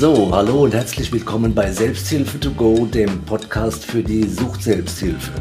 [0.00, 5.32] So, hallo und herzlich willkommen bei Selbsthilfe to go, dem Podcast für die Suchtselbsthilfe.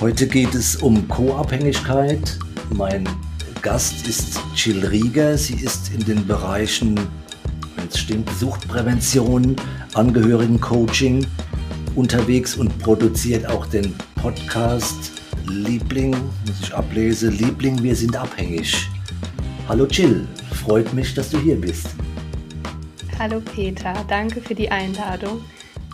[0.00, 2.38] Heute geht es um Co-Abhängigkeit.
[2.70, 3.06] Mein
[3.60, 5.36] Gast ist Jill Rieger.
[5.36, 6.98] Sie ist in den Bereichen,
[7.76, 9.56] wenn es stimmt, Suchtprävention,
[9.92, 11.26] Angehörigencoaching
[11.96, 15.12] unterwegs und produziert auch den Podcast
[15.48, 18.88] Liebling, muss ich ablese, Liebling, wir sind abhängig.
[19.68, 20.26] Hallo Jill,
[20.64, 21.88] freut mich, dass du hier bist.
[23.18, 25.44] Hallo Peter, danke für die Einladung.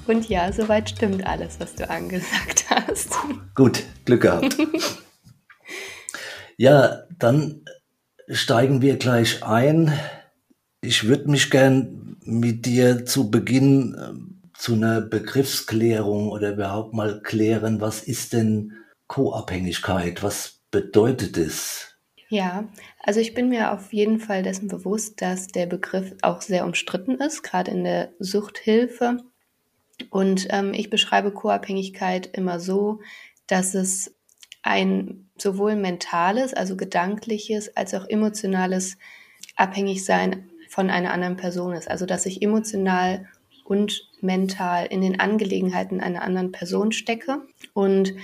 [0.06, 3.14] Und ja, soweit stimmt alles, was du angesagt hast.
[3.54, 4.56] Gut, Glück gehabt.
[6.56, 7.64] ja, dann
[8.28, 9.92] steigen wir gleich ein.
[10.80, 17.20] Ich würde mich gern mit dir zu Beginn äh, zu einer Begriffsklärung oder überhaupt mal
[17.22, 18.72] klären, was ist denn
[19.08, 20.22] Co-Abhängigkeit?
[20.22, 21.96] Was bedeutet es?
[22.28, 22.68] Ja,
[23.02, 27.14] also ich bin mir auf jeden Fall dessen bewusst, dass der Begriff auch sehr umstritten
[27.14, 29.18] ist, gerade in der Suchthilfe.
[30.10, 33.00] Und ähm, ich beschreibe Co-Abhängigkeit immer so,
[33.46, 34.14] dass es
[34.62, 38.98] ein sowohl mentales, also gedankliches, als auch emotionales
[39.56, 41.90] Abhängigsein von einer anderen Person ist.
[41.90, 43.26] Also dass ich emotional
[43.64, 47.42] und mental in den Angelegenheiten einer anderen Person stecke.
[47.72, 48.14] Und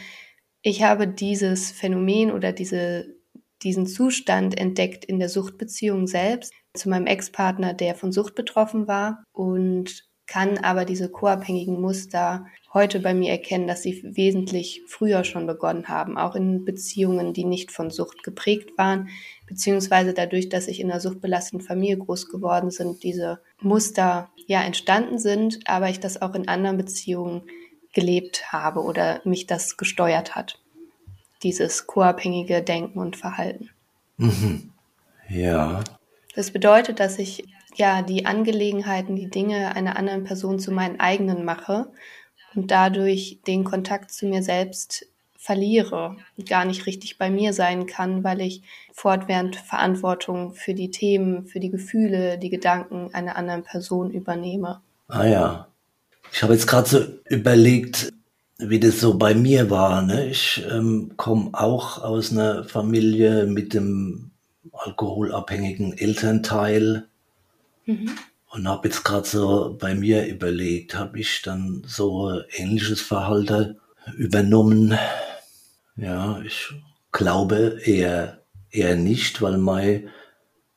[0.60, 3.15] ich habe dieses Phänomen oder diese
[3.62, 9.24] diesen Zustand entdeckt in der Suchtbeziehung selbst zu meinem Ex-Partner, der von Sucht betroffen war
[9.32, 15.46] und kann aber diese co-abhängigen Muster heute bei mir erkennen, dass sie wesentlich früher schon
[15.46, 19.08] begonnen haben, auch in Beziehungen, die nicht von Sucht geprägt waren,
[19.46, 25.18] beziehungsweise dadurch, dass ich in einer suchtbelasteten Familie groß geworden sind, diese Muster ja entstanden
[25.18, 27.42] sind, aber ich das auch in anderen Beziehungen
[27.94, 30.60] gelebt habe oder mich das gesteuert hat
[31.42, 33.70] dieses co-abhängige Denken und Verhalten.
[34.16, 34.70] Mhm.
[35.28, 35.82] Ja.
[36.34, 37.44] Das bedeutet, dass ich
[37.74, 41.88] ja die Angelegenheiten, die Dinge einer anderen Person zu meinen eigenen mache
[42.54, 45.06] und dadurch den Kontakt zu mir selbst
[45.46, 46.16] verliere,
[46.48, 48.62] gar nicht richtig bei mir sein kann, weil ich
[48.92, 54.80] fortwährend Verantwortung für die Themen, für die Gefühle, die Gedanken einer anderen Person übernehme.
[55.06, 55.68] Ah ja.
[56.32, 58.12] Ich habe jetzt gerade so überlegt,
[58.58, 60.02] wie das so bei mir war.
[60.02, 60.28] Ne?
[60.28, 64.30] Ich ähm, komme auch aus einer Familie mit dem
[64.72, 67.06] alkoholabhängigen Elternteil
[67.86, 68.10] mhm.
[68.50, 73.78] und habe jetzt gerade so bei mir überlegt, habe ich dann so ähnliches Verhalten
[74.16, 74.98] übernommen?
[75.96, 76.72] Ja, ich
[77.12, 78.42] glaube eher
[78.76, 80.08] eher nicht, weil meine,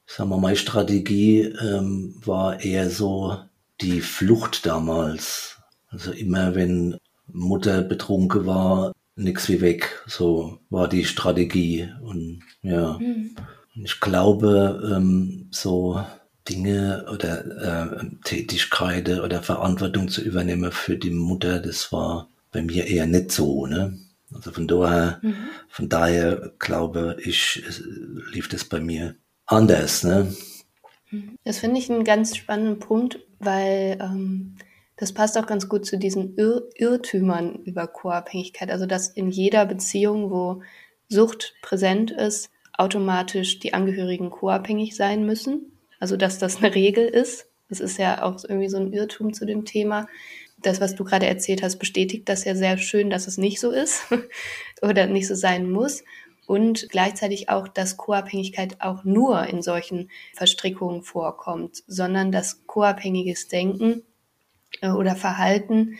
[0.05, 3.37] sagen wir meine Strategie ähm, war eher so
[3.81, 5.57] die Flucht damals.
[5.89, 6.97] Also immer wenn
[7.33, 10.03] Mutter betrunken war, nix wie weg.
[10.07, 11.89] So war die Strategie.
[12.01, 13.35] Und ja, mhm.
[13.75, 16.03] ich glaube, ähm, so
[16.47, 22.87] Dinge oder äh, Tätigkeiten oder Verantwortung zu übernehmen für die Mutter, das war bei mir
[22.87, 23.67] eher nicht so.
[23.67, 23.99] Ne?
[24.33, 25.35] Also von daher, mhm.
[25.69, 27.63] von daher glaube ich,
[28.31, 29.15] lief das bei mir
[29.45, 30.03] anders.
[30.03, 30.33] Ne?
[31.11, 31.37] Mhm.
[31.43, 34.55] Das finde ich einen ganz spannenden Punkt, weil ähm,
[34.99, 38.69] das passt auch ganz gut zu diesen Irr Irrtümern über Co-Abhängigkeit.
[38.69, 40.61] Also, dass in jeder Beziehung, wo
[41.07, 45.71] Sucht präsent ist, automatisch die Angehörigen co-abhängig sein müssen.
[46.01, 47.47] Also, dass das eine Regel ist.
[47.69, 50.05] Das ist ja auch irgendwie so ein Irrtum zu dem Thema.
[50.61, 53.71] Das, was du gerade erzählt hast, bestätigt das ja sehr schön, dass es nicht so
[53.71, 54.03] ist
[54.81, 56.03] oder nicht so sein muss.
[56.45, 64.03] Und gleichzeitig auch, dass Co-Abhängigkeit auch nur in solchen Verstrickungen vorkommt, sondern dass co-abhängiges Denken
[64.81, 65.97] äh, oder Verhalten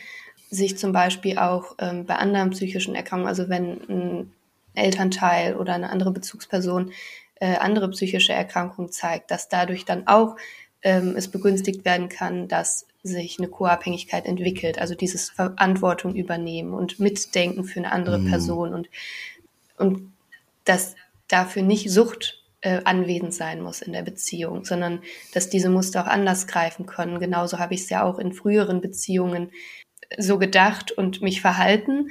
[0.50, 4.32] sich zum Beispiel auch ähm, bei anderen psychischen Erkrankungen, also wenn ein
[4.74, 6.92] Elternteil oder eine andere Bezugsperson
[7.36, 10.36] äh, andere psychische Erkrankungen zeigt, dass dadurch dann auch
[10.82, 17.00] ähm, es begünstigt werden kann, dass sich eine Co-Abhängigkeit entwickelt, also dieses Verantwortung übernehmen und
[17.00, 18.30] mitdenken für eine andere mhm.
[18.30, 18.90] Person und,
[19.78, 20.12] und
[20.64, 20.96] dass
[21.28, 25.02] dafür nicht Sucht äh, anwesend sein muss in der Beziehung, sondern
[25.32, 27.20] dass diese Muster auch anders greifen können.
[27.20, 29.50] Genauso habe ich es ja auch in früheren Beziehungen
[30.18, 32.08] so gedacht und mich verhalten.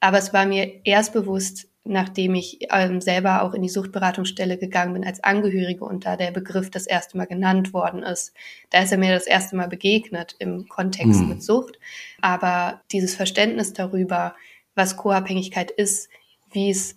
[0.00, 4.92] Aber es war mir erst bewusst, nachdem ich ähm, selber auch in die Suchtberatungsstelle gegangen
[4.92, 8.34] bin als Angehörige und da der Begriff das erste Mal genannt worden ist.
[8.70, 11.28] Da ist er mir das erste Mal begegnet im Kontext mhm.
[11.30, 11.78] mit Sucht.
[12.20, 14.34] Aber dieses Verständnis darüber,
[14.74, 16.10] was Co-Abhängigkeit ist,
[16.52, 16.96] wie es,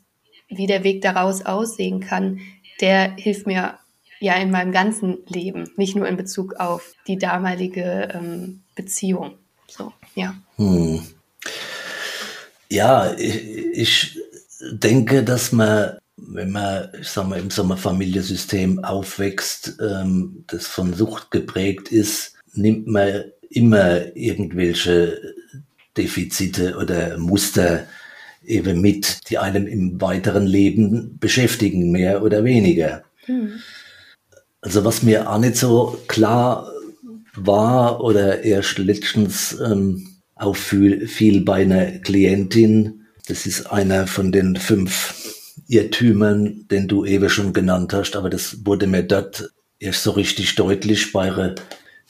[0.50, 2.42] wie der Weg daraus aussehen kann,
[2.82, 3.80] der hilft mir
[4.20, 9.34] ja in meinem ganzen Leben, nicht nur in Bezug auf die damalige ähm, Beziehung.
[9.68, 10.36] So, ja.
[10.58, 11.02] Hm.
[12.70, 14.20] Ja, ich, ich
[14.72, 21.32] denke, dass man, wenn man, ich sag mal, im Sommerfamiliensystem aufwächst, ähm, das von Sucht
[21.32, 25.34] geprägt ist, nimmt man immer irgendwelche
[25.98, 27.86] Defizite oder Muster
[28.52, 33.04] eben mit, die einem im weiteren Leben beschäftigen, mehr oder weniger.
[33.26, 33.54] Hm.
[34.62, 36.72] Also was mir auch nicht so klar
[37.34, 45.16] war oder erst letztens ähm, auffiel bei einer Klientin, das ist einer von den fünf
[45.68, 50.56] Irrtümern, den du eben schon genannt hast, aber das wurde mir dort erst so richtig
[50.56, 51.56] deutlich bei einer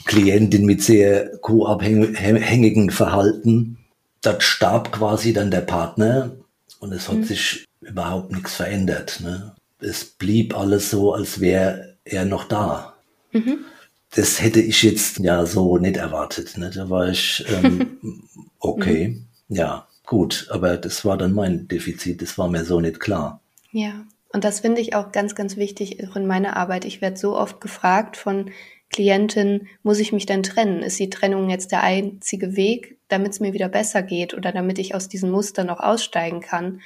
[0.05, 3.77] Klientin mit sehr co-abhängigen Verhalten.
[4.21, 6.31] Dort starb quasi dann der Partner
[6.79, 7.23] und es hat mhm.
[7.23, 9.19] sich überhaupt nichts verändert.
[9.21, 9.55] Ne?
[9.79, 12.95] Es blieb alles so, als wäre er noch da.
[13.31, 13.65] Mhm.
[14.13, 16.57] Das hätte ich jetzt ja so nicht erwartet.
[16.57, 16.69] Ne?
[16.73, 17.99] Da war ich ähm,
[18.59, 19.55] okay, mhm.
[19.55, 23.41] ja, gut, aber das war dann mein Defizit, das war mir so nicht klar.
[23.71, 26.85] Ja, und das finde ich auch ganz, ganz wichtig auch in meiner Arbeit.
[26.85, 28.51] Ich werde so oft gefragt von
[28.91, 30.83] Klientinnen, muss ich mich denn trennen?
[30.83, 34.79] Ist die Trennung jetzt der einzige Weg, damit es mir wieder besser geht oder damit
[34.79, 36.81] ich aus diesem Muster noch aussteigen kann?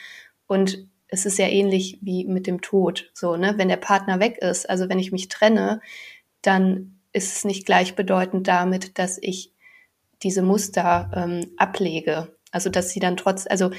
[0.47, 3.09] Und es ist ja ähnlich wie mit dem Tod.
[3.13, 3.55] So, ne?
[3.57, 5.81] Wenn der Partner weg ist, also wenn ich mich trenne,
[6.41, 9.51] dann ist es nicht gleichbedeutend damit, dass ich
[10.21, 12.35] diese Muster ähm, ablege.
[12.51, 13.71] Also dass sie dann trotz, also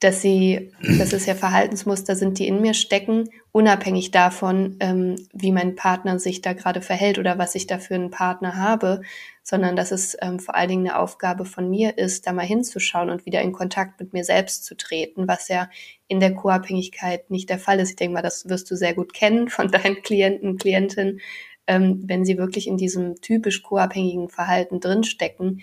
[0.00, 5.50] dass sie, dass es ja Verhaltensmuster sind, die in mir stecken, unabhängig davon, ähm, wie
[5.50, 9.02] mein Partner sich da gerade verhält oder was ich da für einen Partner habe,
[9.42, 13.10] sondern dass es ähm, vor allen Dingen eine Aufgabe von mir ist, da mal hinzuschauen
[13.10, 15.68] und wieder in Kontakt mit mir selbst zu treten, was ja
[16.06, 17.90] in der Co-Abhängigkeit nicht der Fall ist.
[17.90, 21.20] Ich denke mal, das wirst du sehr gut kennen von deinen Klienten, Klientinnen,
[21.66, 25.62] ähm, wenn sie wirklich in diesem typisch co-abhängigen Verhalten drinstecken,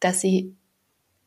[0.00, 0.56] dass sie,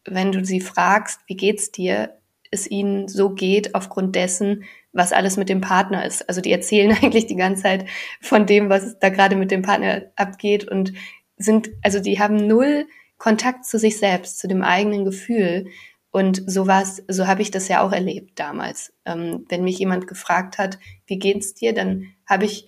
[0.04, 2.20] wenn du sie fragst, wie geht's dir,
[2.52, 6.28] es ihnen so geht aufgrund dessen, was alles mit dem Partner ist.
[6.28, 7.86] Also die erzählen eigentlich die ganze Zeit
[8.22, 10.94] von dem, was da gerade mit dem Partner abgeht und
[11.38, 12.88] sind, also die haben null
[13.18, 15.68] Kontakt zu sich selbst, zu dem eigenen Gefühl.
[16.12, 18.94] Und so war's, so habe ich das ja auch erlebt damals.
[19.06, 22.68] Ähm, wenn mich jemand gefragt hat, wie geht's dir, dann habe ich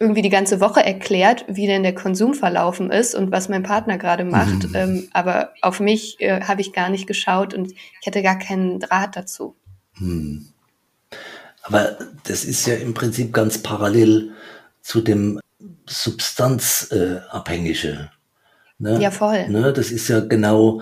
[0.00, 3.98] irgendwie die ganze Woche erklärt, wie denn der Konsum verlaufen ist und was mein Partner
[3.98, 4.68] gerade macht.
[4.68, 4.74] Mhm.
[4.74, 8.78] Ähm, aber auf mich äh, habe ich gar nicht geschaut und ich hatte gar keinen
[8.78, 9.56] Draht dazu.
[9.98, 10.46] Mhm.
[11.62, 14.30] Aber das ist ja im Prinzip ganz parallel
[14.80, 15.40] zu dem
[15.86, 17.88] Substanzabhängige.
[17.88, 18.06] Äh,
[18.78, 19.00] ne?
[19.00, 19.48] Ja, voll.
[19.48, 19.72] Ne?
[19.72, 20.80] Das ist ja genau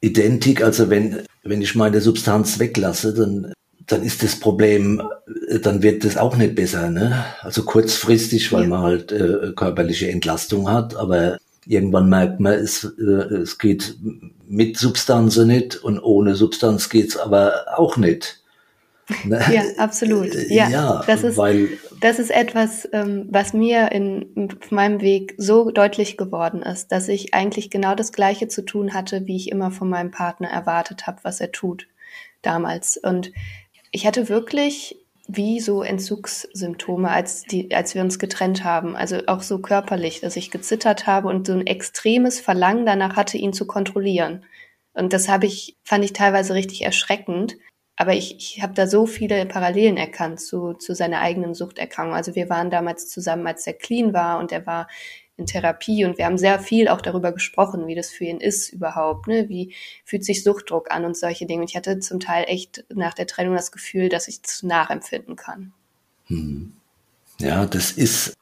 [0.00, 0.62] identisch.
[0.62, 3.52] Also wenn, wenn ich meine Substanz weglasse, dann
[3.86, 5.02] dann ist das Problem,
[5.48, 6.90] äh, dann wird das auch nicht besser.
[6.90, 7.24] Ne?
[7.40, 13.02] Also kurzfristig, weil man halt äh, körperliche Entlastung hat, aber irgendwann merkt man, es, äh,
[13.02, 13.96] es geht
[14.48, 18.42] mit Substanz nicht und ohne Substanz geht's aber auch nicht.
[19.24, 19.40] Ne?
[19.52, 20.34] Ja, absolut.
[20.34, 21.68] Äh, ja, ja das ist, weil,
[22.00, 27.06] das ist etwas, ähm, was mir in, in meinem Weg so deutlich geworden ist, dass
[27.06, 31.06] ich eigentlich genau das Gleiche zu tun hatte, wie ich immer von meinem Partner erwartet
[31.06, 31.86] habe, was er tut
[32.42, 32.96] damals.
[32.96, 33.30] Und
[33.96, 34.94] ich hatte wirklich
[35.26, 38.94] wie so Entzugssymptome, als, die, als wir uns getrennt haben.
[38.94, 43.38] Also auch so körperlich, dass ich gezittert habe und so ein extremes Verlangen danach hatte,
[43.38, 44.44] ihn zu kontrollieren.
[44.92, 47.56] Und das habe ich, fand ich teilweise richtig erschreckend.
[47.96, 52.14] Aber ich, ich habe da so viele Parallelen erkannt zu, zu seiner eigenen Suchterkrankung.
[52.14, 54.88] Also wir waren damals zusammen, als er clean war und er war
[55.36, 58.72] in Therapie und wir haben sehr viel auch darüber gesprochen, wie das für ihn ist
[58.72, 59.48] überhaupt, ne?
[59.48, 59.74] wie
[60.04, 61.62] fühlt sich Suchtdruck an und solche Dinge.
[61.62, 65.36] Und ich hatte zum Teil echt nach der Trennung das Gefühl, dass ich es nachempfinden
[65.36, 65.72] kann.
[66.26, 66.72] Hm.
[67.38, 68.34] Ja, das ist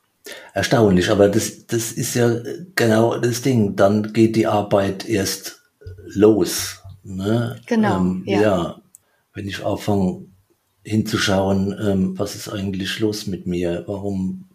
[0.53, 2.37] erstaunlich, aber das, das ist ja
[2.77, 3.75] genau das Ding.
[3.75, 5.63] Dann geht die Arbeit erst
[6.05, 6.81] los.
[7.03, 7.61] Ne?
[7.67, 7.97] Genau.
[7.97, 8.41] Ähm, ja.
[8.41, 8.83] ja.
[9.35, 10.27] wenn ich anfange
[10.85, 13.83] hinzuschauen, ähm, was ist eigentlich los mit mir?
[13.87, 14.49] Warum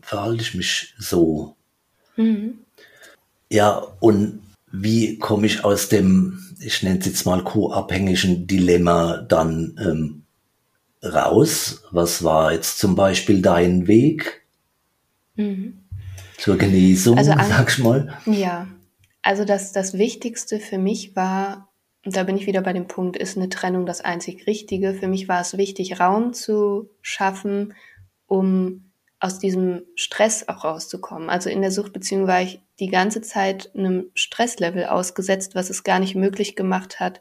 [0.00, 1.56] verhalte ich mich so?
[2.16, 2.58] Mhm.
[3.50, 9.78] Ja, und wie komme ich aus dem, ich nenne es jetzt mal co-abhängigen Dilemma dann
[9.84, 10.22] ähm,
[11.04, 11.84] raus?
[11.90, 14.42] Was war jetzt zum Beispiel dein Weg
[15.36, 15.78] mhm.
[16.38, 18.16] zur Genesung, also, sag ich mal?
[18.26, 18.66] Ja,
[19.20, 21.68] also das, das Wichtigste für mich war,
[22.04, 24.94] und da bin ich wieder bei dem Punkt, ist eine Trennung das einzig Richtige.
[24.94, 27.74] Für mich war es wichtig, Raum zu schaffen,
[28.26, 28.91] um
[29.22, 31.30] aus diesem Stress auch rauszukommen.
[31.30, 36.00] Also in der Suchtbeziehung war ich die ganze Zeit einem Stresslevel ausgesetzt, was es gar
[36.00, 37.20] nicht möglich gemacht hat,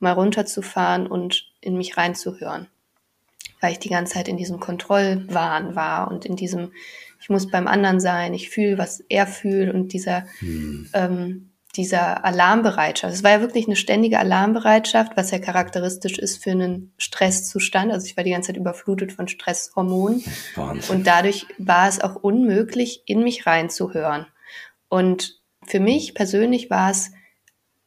[0.00, 2.66] mal runterzufahren und in mich reinzuhören.
[3.62, 6.72] Weil ich die ganze Zeit in diesem Kontrollwahn war und in diesem,
[7.22, 10.90] ich muss beim anderen sein, ich fühle, was er fühlt und dieser hm.
[10.92, 13.14] ähm, dieser Alarmbereitschaft.
[13.14, 17.92] Es war ja wirklich eine ständige Alarmbereitschaft, was ja charakteristisch ist für einen Stresszustand.
[17.92, 20.24] Also ich war die ganze Zeit überflutet von Stresshormonen.
[20.56, 20.96] Wahnsinn.
[20.96, 24.26] Und dadurch war es auch unmöglich, in mich reinzuhören.
[24.88, 27.12] Und für mich persönlich war es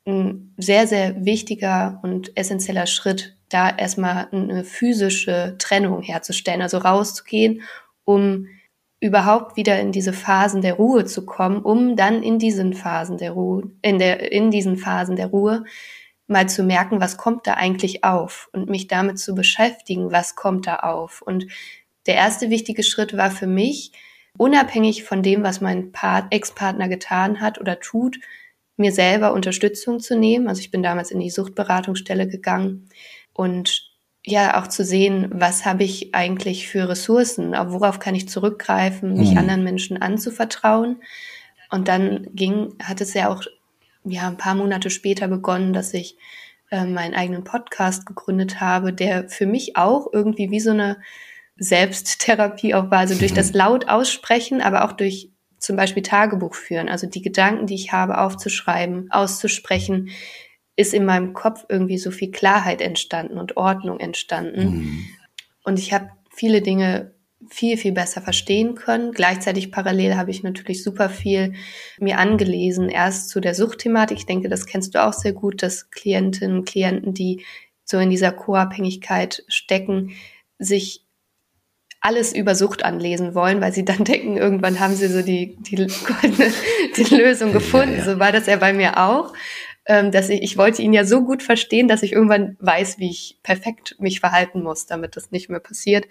[0.06, 7.62] ein sehr, sehr wichtiger und essentieller Schritt, da erstmal eine physische Trennung herzustellen, also rauszugehen,
[8.06, 8.48] um
[9.04, 13.32] überhaupt wieder in diese Phasen der Ruhe zu kommen, um dann in diesen Phasen der
[13.32, 15.66] Ruhe, in der, in diesen Phasen der Ruhe
[16.28, 20.68] mal zu merken, was kommt da eigentlich auf und mich damit zu beschäftigen, was kommt
[20.68, 21.22] da auf.
[21.22, 21.48] Und
[22.06, 23.92] der erste wichtige Schritt war für mich,
[24.38, 25.92] unabhängig von dem, was mein
[26.30, 28.20] Ex-Partner getan hat oder tut,
[28.78, 30.48] mir selber Unterstützung zu nehmen.
[30.48, 32.88] Also ich bin damals in die Suchtberatungsstelle gegangen
[33.34, 33.93] und
[34.26, 39.32] ja auch zu sehen, was habe ich eigentlich für Ressourcen, worauf kann ich zurückgreifen, mich
[39.32, 39.38] mhm.
[39.38, 41.02] anderen Menschen anzuvertrauen.
[41.70, 43.44] Und dann ging, hat es ja auch
[44.06, 46.18] ja ein paar Monate später begonnen, dass ich
[46.72, 50.98] äh, meinen eigenen Podcast gegründet habe, der für mich auch irgendwie wie so eine
[51.58, 56.90] Selbsttherapie auch war, also durch das laut aussprechen, aber auch durch zum Beispiel Tagebuch führen,
[56.90, 60.10] also die Gedanken, die ich habe, aufzuschreiben, auszusprechen,
[60.76, 64.66] ist in meinem Kopf irgendwie so viel Klarheit entstanden und Ordnung entstanden.
[64.66, 65.06] Mhm.
[65.64, 67.14] Und ich habe viele Dinge
[67.50, 69.12] viel, viel besser verstehen können.
[69.12, 71.54] Gleichzeitig parallel habe ich natürlich super viel
[72.00, 74.18] mir angelesen, erst zu der Suchtthematik.
[74.18, 77.44] Ich denke, das kennst du auch sehr gut, dass Klientinnen und Klienten, die
[77.84, 80.12] so in dieser Co-Abhängigkeit stecken,
[80.58, 81.04] sich
[82.00, 85.76] alles über Sucht anlesen wollen, weil sie dann denken, irgendwann haben sie so die, die
[85.76, 87.94] die Lösung gefunden.
[87.94, 88.06] Ja, ja.
[88.06, 89.34] So war das ja bei mir auch
[89.86, 93.10] ähm, dass ich, ich wollte ihn ja so gut verstehen, dass ich irgendwann weiß, wie
[93.10, 96.06] ich perfekt mich verhalten muss, damit das nicht mehr passiert.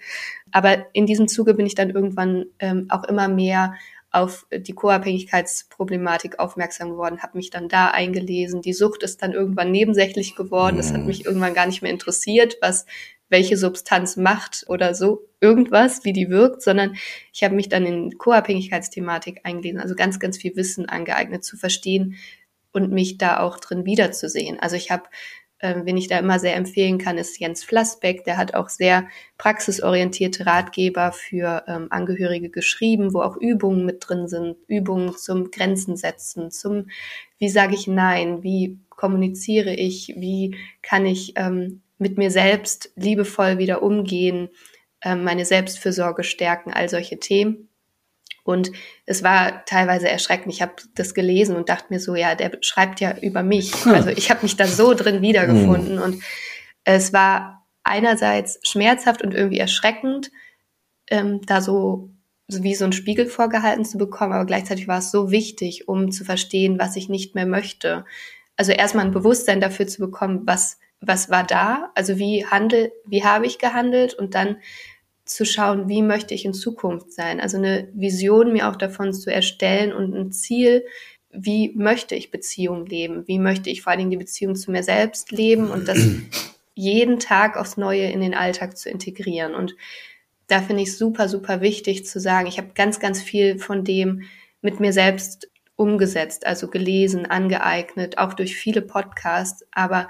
[0.51, 3.73] Aber in diesem Zuge bin ich dann irgendwann ähm, auch immer mehr
[4.11, 8.61] auf die Co-Abhängigkeitsproblematik aufmerksam geworden, habe mich dann da eingelesen.
[8.61, 10.77] Die Sucht ist dann irgendwann nebensächlich geworden.
[10.77, 11.07] Es hat mhm.
[11.07, 12.85] mich irgendwann gar nicht mehr interessiert, was
[13.29, 16.95] welche Substanz macht oder so irgendwas, wie die wirkt, sondern
[17.33, 22.15] ich habe mich dann in Co-Abhängigkeitsthematik eingelesen, also ganz, ganz viel Wissen angeeignet, zu verstehen,
[22.73, 24.59] und mich da auch drin wiederzusehen.
[24.59, 25.03] Also ich habe,
[25.59, 28.25] äh, wen ich da immer sehr empfehlen kann, ist Jens Flassbeck.
[28.25, 34.27] Der hat auch sehr praxisorientierte Ratgeber für ähm, Angehörige geschrieben, wo auch Übungen mit drin
[34.27, 34.57] sind.
[34.67, 36.87] Übungen zum Grenzen setzen, zum,
[37.37, 43.57] wie sage ich Nein, wie kommuniziere ich, wie kann ich ähm, mit mir selbst liebevoll
[43.59, 44.49] wieder umgehen,
[45.01, 47.69] äh, meine Selbstfürsorge stärken, all solche Themen.
[48.43, 48.71] Und
[49.05, 50.53] es war teilweise erschreckend.
[50.53, 53.73] Ich habe das gelesen und dachte mir so, ja, der schreibt ja über mich.
[53.85, 55.95] Also ich habe mich da so drin wiedergefunden.
[55.95, 56.01] Mhm.
[56.01, 56.23] Und
[56.83, 60.31] es war einerseits schmerzhaft und irgendwie erschreckend,
[61.09, 62.09] ähm, da so,
[62.47, 66.11] so wie so ein Spiegel vorgehalten zu bekommen, aber gleichzeitig war es so wichtig, um
[66.11, 68.05] zu verstehen, was ich nicht mehr möchte.
[68.55, 73.23] Also erstmal ein Bewusstsein dafür zu bekommen, was, was war da, also wie handel, wie
[73.23, 74.57] habe ich gehandelt und dann
[75.35, 77.39] zu schauen, wie möchte ich in Zukunft sein.
[77.39, 80.85] Also eine Vision mir auch davon zu erstellen und ein Ziel,
[81.31, 83.27] wie möchte ich Beziehung leben?
[83.27, 85.97] Wie möchte ich vor allen Dingen die Beziehung zu mir selbst leben und das
[86.75, 89.55] jeden Tag aufs Neue in den Alltag zu integrieren.
[89.55, 89.75] Und
[90.47, 94.23] da finde ich super, super wichtig zu sagen, ich habe ganz, ganz viel von dem
[94.61, 100.07] mit mir selbst umgesetzt, also gelesen, angeeignet, auch durch viele Podcasts, aber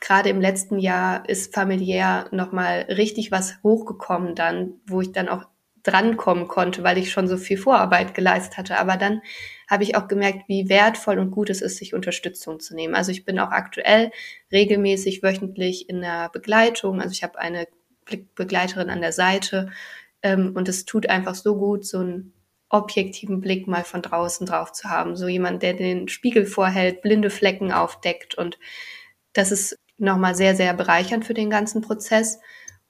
[0.00, 5.44] gerade im letzten Jahr ist familiär nochmal richtig was hochgekommen dann, wo ich dann auch
[5.82, 8.78] drankommen konnte, weil ich schon so viel Vorarbeit geleistet hatte.
[8.78, 9.22] Aber dann
[9.68, 12.94] habe ich auch gemerkt, wie wertvoll und gut es ist, sich Unterstützung zu nehmen.
[12.94, 14.10] Also ich bin auch aktuell
[14.52, 17.00] regelmäßig wöchentlich in der Begleitung.
[17.00, 17.66] Also ich habe eine
[18.34, 19.70] Begleiterin an der Seite
[20.22, 22.34] ähm, und es tut einfach so gut, so einen
[22.68, 25.16] objektiven Blick mal von draußen drauf zu haben.
[25.16, 28.58] So jemand, der den Spiegel vorhält, blinde Flecken aufdeckt und
[29.32, 32.40] das ist nochmal sehr, sehr bereichernd für den ganzen Prozess.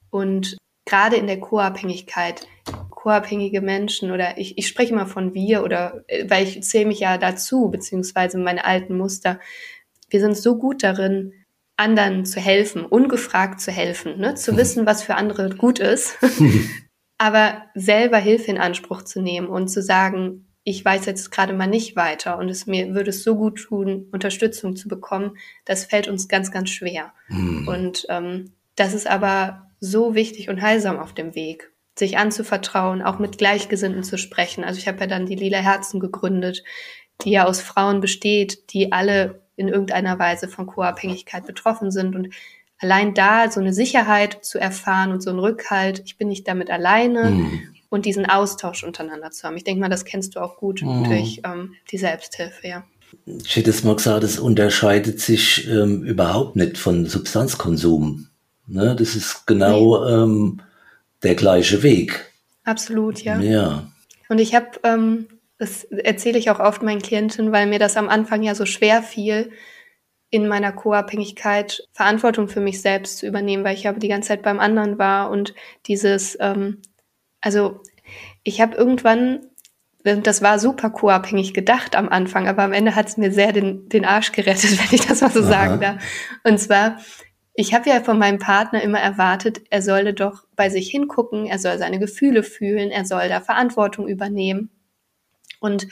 [0.09, 2.47] Und gerade in der Co-Abhängigkeit,
[2.89, 6.99] co-abhängige Menschen oder ich, ich spreche immer von wir oder äh, weil ich zähle mich
[6.99, 9.39] ja dazu, beziehungsweise meine alten Muster.
[10.09, 11.33] Wir sind so gut darin,
[11.77, 14.35] anderen zu helfen, ungefragt zu helfen, ne?
[14.35, 16.17] zu wissen, was für andere gut ist,
[17.17, 21.67] aber selber Hilfe in Anspruch zu nehmen und zu sagen, ich weiß jetzt gerade mal
[21.67, 26.07] nicht weiter und es mir würde es so gut tun, Unterstützung zu bekommen, das fällt
[26.07, 27.13] uns ganz, ganz schwer.
[27.29, 27.67] Mhm.
[27.67, 33.17] Und ähm, das ist aber so wichtig und heilsam auf dem Weg, sich anzuvertrauen, auch
[33.17, 34.63] mit Gleichgesinnten zu sprechen.
[34.63, 36.63] Also ich habe ja dann die Lila Herzen gegründet,
[37.23, 42.33] die ja aus Frauen besteht, die alle in irgendeiner Weise von Co-Abhängigkeit betroffen sind und
[42.79, 46.69] allein da so eine Sicherheit zu erfahren und so ein Rückhalt, ich bin nicht damit
[46.69, 49.57] alleine mhm und diesen Austausch untereinander zu haben.
[49.57, 51.03] Ich denke mal, das kennst du auch gut mhm.
[51.03, 52.83] durch ähm, die Selbsthilfe, ja.
[53.25, 58.27] Ich hätte es mal gesagt, es unterscheidet sich ähm, überhaupt nicht von Substanzkonsum.
[58.65, 58.95] Ne?
[58.97, 60.11] Das ist genau nee.
[60.13, 60.61] ähm,
[61.21, 62.31] der gleiche Weg.
[62.63, 63.39] Absolut, ja.
[63.41, 63.91] Ja.
[64.29, 68.07] Und ich habe ähm, Das erzähle ich auch oft meinen Klienten, weil mir das am
[68.07, 69.51] Anfang ja so schwer fiel,
[70.29, 74.43] in meiner Co-Abhängigkeit Verantwortung für mich selbst zu übernehmen, weil ich aber die ganze Zeit
[74.43, 75.53] beim anderen war und
[75.87, 76.81] dieses, ähm,
[77.41, 77.81] also
[78.43, 79.47] ich habe irgendwann,
[80.03, 83.89] das war super co-abhängig gedacht am Anfang, aber am Ende hat es mir sehr den,
[83.89, 85.49] den Arsch gerettet, wenn ich das mal so Aha.
[85.49, 86.03] sagen darf.
[86.43, 86.97] Und zwar,
[87.53, 91.59] ich habe ja von meinem Partner immer erwartet, er solle doch bei sich hingucken, er
[91.59, 94.69] soll seine Gefühle fühlen, er soll da Verantwortung übernehmen.
[95.59, 95.87] Und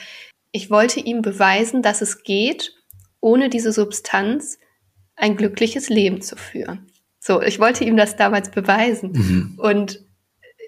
[0.52, 2.74] ich wollte ihm beweisen, dass es geht
[3.20, 4.58] ohne diese Substanz
[5.14, 6.86] ein glückliches Leben zu führen.
[7.20, 9.12] So, ich wollte ihm das damals beweisen.
[9.12, 9.58] Mhm.
[9.58, 10.04] Und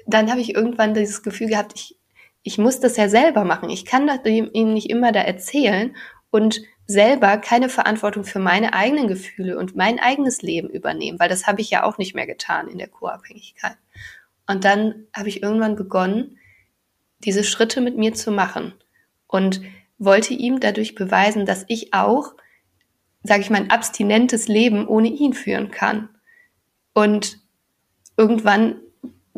[0.07, 1.97] dann habe ich irgendwann dieses Gefühl gehabt, ich,
[2.43, 3.71] ich muss das ja selber machen.
[3.71, 5.95] Ich kann das ihm nicht immer da erzählen
[6.31, 11.47] und selber keine Verantwortung für meine eigenen Gefühle und mein eigenes Leben übernehmen, weil das
[11.47, 13.77] habe ich ja auch nicht mehr getan in der Co-Abhängigkeit.
[14.47, 16.39] Und dann habe ich irgendwann begonnen,
[17.21, 18.75] diese Schritte mit mir zu machen
[19.29, 19.63] und
[19.99, 22.35] wollte ihm dadurch beweisen, dass ich auch
[23.23, 26.09] sage ich mal, ein abstinentes Leben ohne ihn führen kann.
[26.93, 27.39] Und
[28.17, 28.81] irgendwann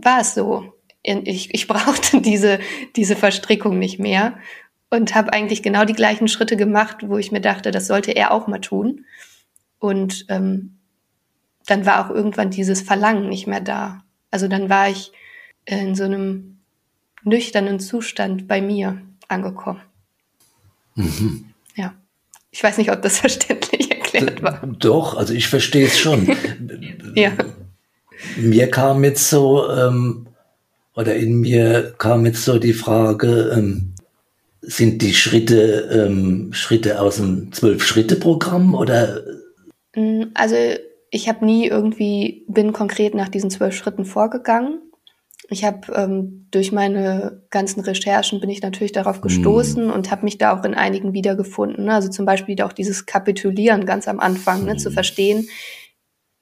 [0.04, 0.73] war es so.
[1.02, 2.58] Ich, ich brauchte diese,
[2.96, 4.38] diese Verstrickung nicht mehr
[4.90, 8.32] und habe eigentlich genau die gleichen Schritte gemacht, wo ich mir dachte, das sollte er
[8.32, 9.04] auch mal tun.
[9.78, 10.78] Und ähm,
[11.66, 14.04] dann war auch irgendwann dieses Verlangen nicht mehr da.
[14.30, 15.12] Also dann war ich
[15.64, 16.58] in so einem
[17.25, 19.80] nüchternen Zustand bei mir angekommen.
[20.94, 21.46] Mhm.
[21.75, 21.94] Ja.
[22.50, 24.66] Ich weiß nicht, ob das verständlich erklärt war.
[24.78, 26.37] Doch, also ich verstehe es schon.
[27.14, 27.32] ja.
[28.37, 30.26] Mir kam jetzt so, ähm,
[30.97, 33.95] oder in mir kam jetzt so die Frage, ähm,
[34.66, 39.23] sind die Schritte ähm, Schritte aus dem Zwölf-Schritte-Programm oder?
[39.95, 40.57] Mm, also
[41.11, 44.80] ich habe nie irgendwie, bin konkret nach diesen zwölf Schritten vorgegangen.
[45.50, 49.91] Ich habe ähm, durch meine ganzen Recherchen bin ich natürlich darauf gestoßen mm.
[49.91, 51.84] und habe mich da auch in einigen wiedergefunden.
[51.84, 51.95] Ne?
[51.95, 54.76] Also zum Beispiel auch dieses Kapitulieren ganz am Anfang, ne?
[54.76, 54.95] zu mhm.
[54.95, 55.49] verstehen,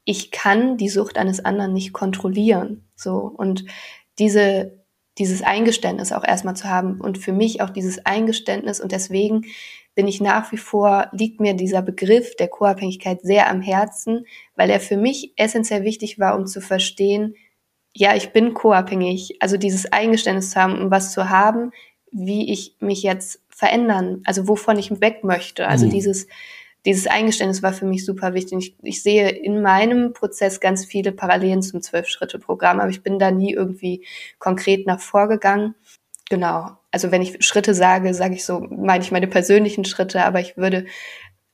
[0.05, 2.88] ich kann die Sucht eines anderen nicht kontrollieren.
[2.97, 3.65] So und
[4.19, 4.83] diese
[5.19, 9.45] dieses Eingeständnis auch erstmal zu haben und für mich auch dieses Eingeständnis und deswegen
[9.95, 14.71] bin ich nach wie vor, liegt mir dieser Begriff der Co-Abhängigkeit sehr am Herzen, weil
[14.71, 17.35] er für mich essentiell wichtig war, um zu verstehen,
[17.95, 19.37] ja, ich bin co-abhängig.
[19.41, 21.73] Also dieses Eingeständnis zu haben, um was zu haben,
[22.11, 25.69] wie ich mich jetzt verändern, also wovon ich weg möchte.
[25.69, 25.91] Also mhm.
[25.91, 26.27] dieses,
[26.85, 28.59] dieses Eingeständnis war für mich super wichtig.
[28.59, 33.31] Ich, ich sehe in meinem Prozess ganz viele Parallelen zum Zwölf-Schritte-Programm, aber ich bin da
[33.31, 34.05] nie irgendwie
[34.38, 35.75] konkret nach vorgegangen.
[36.29, 36.71] Genau.
[36.90, 40.57] Also wenn ich Schritte sage, sage ich so, meine ich meine persönlichen Schritte, aber ich
[40.57, 40.87] würde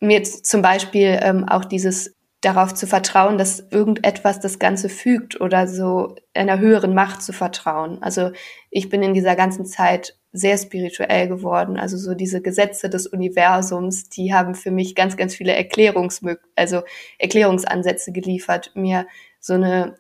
[0.01, 5.67] mir zum Beispiel ähm, auch dieses darauf zu vertrauen, dass irgendetwas das Ganze fügt oder
[5.67, 7.99] so einer höheren Macht zu vertrauen.
[8.01, 8.31] Also
[8.71, 11.79] ich bin in dieser ganzen Zeit sehr spirituell geworden.
[11.79, 16.83] Also so diese Gesetze des Universums, die haben für mich ganz, ganz viele Erklärungsmög also
[17.19, 19.07] Erklärungsansätze geliefert, mir
[19.41, 19.97] so eine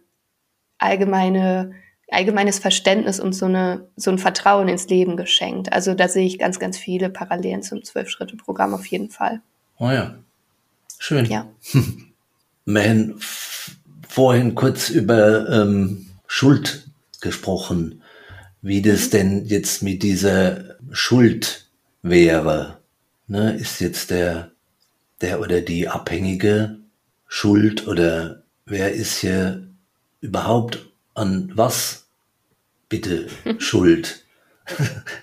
[0.78, 1.72] allgemeine
[2.10, 5.72] allgemeines Verständnis und so eine so ein Vertrauen ins Leben geschenkt.
[5.72, 9.42] Also da sehe ich ganz, ganz viele Parallelen zum Zwölf-Schritte-Programm auf jeden Fall.
[9.78, 10.14] Oh ja.
[10.98, 11.26] Schön.
[11.26, 11.46] Ja.
[12.66, 13.20] Haben
[14.08, 16.88] vorhin kurz über ähm, Schuld
[17.20, 18.02] gesprochen,
[18.62, 19.10] wie das mhm.
[19.10, 21.68] denn jetzt mit dieser Schuld
[22.02, 22.78] wäre.
[23.26, 23.54] Ne?
[23.54, 24.52] Ist jetzt der,
[25.20, 26.78] der oder die Abhängige
[27.26, 29.68] schuld oder wer ist hier
[30.20, 32.06] überhaupt an was
[32.88, 34.24] bitte schuld?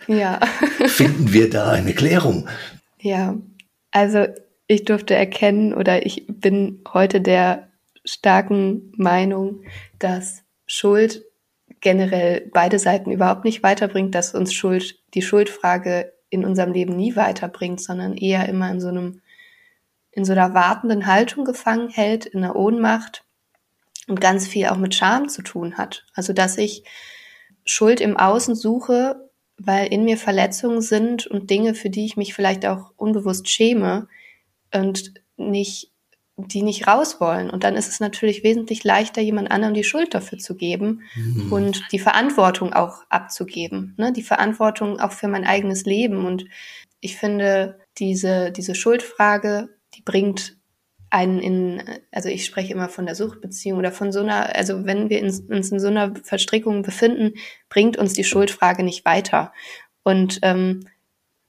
[0.08, 0.40] Ja.
[0.88, 2.48] Finden wir da eine Klärung?
[3.00, 3.38] Ja,
[3.92, 4.26] also
[4.68, 7.70] ich durfte erkennen oder ich bin heute der
[8.04, 9.64] starken Meinung,
[10.00, 11.24] dass Schuld
[11.86, 17.16] generell beide Seiten überhaupt nicht weiterbringt, dass uns Schuld, die Schuldfrage in unserem Leben nie
[17.16, 19.22] weiterbringt, sondern eher immer in so einem,
[20.10, 23.24] in so einer wartenden Haltung gefangen hält, in einer Ohnmacht
[24.08, 26.08] und ganz viel auch mit Scham zu tun hat.
[26.16, 26.86] Also, dass ich
[27.66, 32.34] Schuld im Außen suche, weil in mir Verletzungen sind und Dinge, für die ich mich
[32.34, 34.08] vielleicht auch unbewusst schäme,
[34.74, 35.92] und nicht,
[36.38, 37.50] die nicht raus wollen.
[37.50, 41.52] Und dann ist es natürlich wesentlich leichter, jemand anderem die Schuld dafür zu geben mhm.
[41.52, 43.94] und die Verantwortung auch abzugeben.
[43.98, 44.12] Ne?
[44.12, 46.26] Die Verantwortung auch für mein eigenes Leben.
[46.26, 46.46] Und
[47.00, 50.58] ich finde, diese, diese Schuldfrage, die bringt
[51.10, 55.10] einen in, also ich spreche immer von der Suchtbeziehung oder von so einer, also wenn
[55.10, 57.36] wir uns in so einer Verstrickung befinden,
[57.70, 59.54] bringt uns die Schuldfrage nicht weiter.
[60.04, 60.88] Und ähm,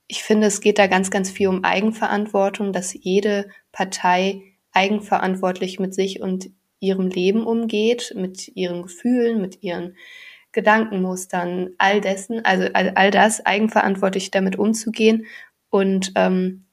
[0.07, 5.95] ich finde, es geht da ganz, ganz viel um Eigenverantwortung, dass jede Partei eigenverantwortlich mit
[5.95, 9.95] sich und ihrem Leben umgeht, mit ihren Gefühlen, mit ihren
[10.51, 15.25] Gedankenmustern, all dessen, also all, all das eigenverantwortlich damit umzugehen
[15.71, 16.65] und ähm,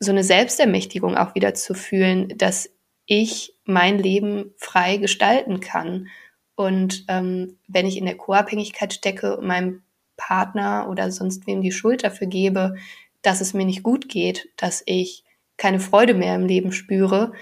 [0.00, 2.70] so eine Selbstermächtigung auch wieder zu fühlen, dass
[3.06, 6.08] ich mein Leben frei gestalten kann.
[6.56, 9.82] Und ähm, wenn ich in der Co-Abhängigkeit stecke meinem
[10.16, 12.74] Partner oder sonst wem die Schuld dafür gebe,
[13.22, 15.24] dass es mir nicht gut geht, dass ich
[15.64, 17.32] keine Freude mehr im Leben spüre,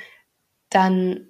[0.70, 1.26] dann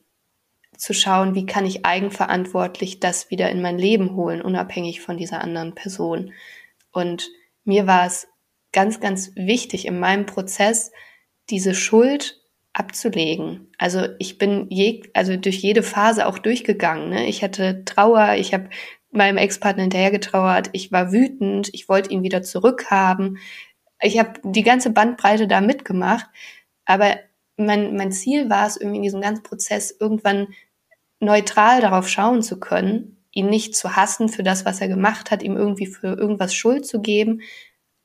[0.77, 5.41] zu schauen, wie kann ich eigenverantwortlich das wieder in mein Leben holen, unabhängig von dieser
[5.41, 6.35] anderen Person.
[6.93, 7.31] Und
[7.65, 8.29] mir war es
[8.75, 10.93] ganz, ganz wichtig in meinem Prozess,
[11.49, 12.43] diese Schuld
[12.75, 13.71] abzulegen.
[13.79, 17.09] Also ich bin je, also durch jede Phase auch durchgegangen.
[17.09, 17.27] Ne?
[17.27, 18.69] Ich hatte Trauer, ich habe
[19.11, 23.39] meinem Ex-Partner hinterhergetrauert, ich war wütend, ich wollte ihn wieder zurückhaben.
[24.03, 26.27] Ich habe die ganze Bandbreite da mitgemacht,
[26.85, 27.17] aber
[27.57, 30.49] mein, mein Ziel war es, irgendwie in diesem ganzen Prozess irgendwann
[31.21, 35.43] neutral darauf schauen zu können, ihn nicht zu hassen für das, was er gemacht hat,
[35.43, 37.41] ihm irgendwie für irgendwas Schuld zu geben.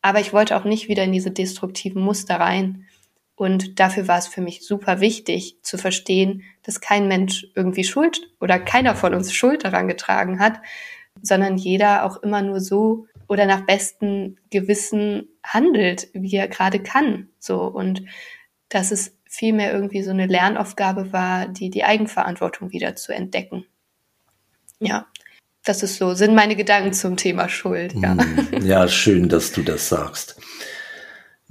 [0.02, 2.86] Aber ich wollte auch nicht wieder in diese destruktiven Muster rein.
[3.36, 8.22] Und dafür war es für mich super wichtig zu verstehen, dass kein Mensch irgendwie Schuld
[8.40, 10.60] oder keiner von uns Schuld daran getragen hat,
[11.22, 17.30] sondern jeder auch immer nur so oder nach bestem Gewissen handelt, wie er gerade kann.
[17.40, 18.04] So und
[18.70, 23.66] dass es vielmehr irgendwie so eine Lernaufgabe war, die die Eigenverantwortung wieder zu entdecken.
[24.80, 25.08] Ja,
[25.64, 27.94] das ist so, sind meine Gedanken zum Thema Schuld.
[27.94, 28.66] Ja, hm.
[28.66, 30.38] ja schön, dass du das sagst.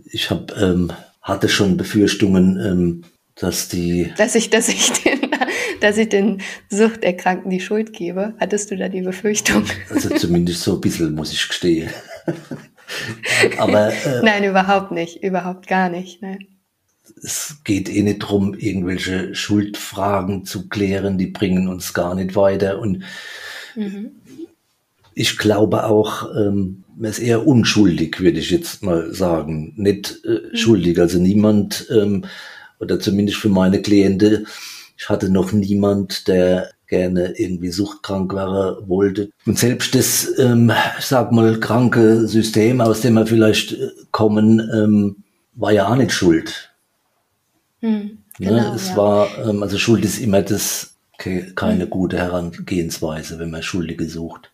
[0.05, 4.13] Ich habe ähm, hatte schon Befürchtungen, ähm, dass die.
[4.17, 5.31] Dass ich, dass ich den,
[5.81, 8.35] dass ich den Suchterkrankten die Schuld gebe.
[8.39, 9.65] Hattest du da die Befürchtung?
[9.91, 11.91] Also zumindest so ein bisschen, muss ich gestehen.
[13.59, 13.93] Aber.
[13.93, 15.23] Äh, Nein, überhaupt nicht.
[15.23, 16.23] Überhaupt gar nicht.
[16.23, 16.47] Nein.
[17.23, 22.79] Es geht eh nicht drum, irgendwelche Schuldfragen zu klären, die bringen uns gar nicht weiter.
[22.79, 23.03] Und
[23.75, 24.13] mhm.
[25.15, 29.73] ich glaube auch, ähm, man ist eher unschuldig, würde ich jetzt mal sagen.
[29.77, 30.57] Nicht äh, mhm.
[30.57, 30.99] schuldig.
[30.99, 32.25] Also niemand, ähm,
[32.81, 34.45] oder zumindest für meine Kliente,
[34.99, 39.31] ich hatte noch niemand, der gerne irgendwie suchtkrank wäre, wollte.
[39.45, 44.61] Und selbst das, ähm, ich sag mal, kranke System, aus dem wir vielleicht äh, kommen,
[44.73, 45.17] ähm,
[45.55, 46.71] war ja auch nicht schuld.
[47.87, 48.47] Hm, ne?
[48.47, 48.75] genau, ne?
[48.75, 48.97] Es ja.
[48.97, 51.91] war, ähm, also Schuld ist immer das keine hm.
[51.91, 54.51] gute Herangehensweise, wenn man Schuldige sucht.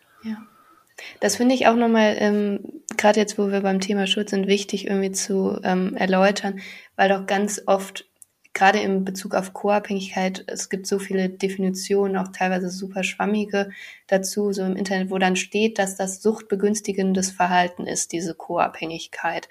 [1.19, 2.59] Das finde ich auch nochmal, ähm,
[2.97, 6.59] gerade jetzt, wo wir beim Thema Schuld sind, wichtig irgendwie zu ähm, erläutern,
[6.95, 8.05] weil doch ganz oft,
[8.53, 13.71] gerade in Bezug auf Co-Abhängigkeit, es gibt so viele Definitionen, auch teilweise super schwammige
[14.07, 19.49] dazu, so im Internet, wo dann steht, dass das suchtbegünstigendes Verhalten ist, diese Co-Abhängigkeit.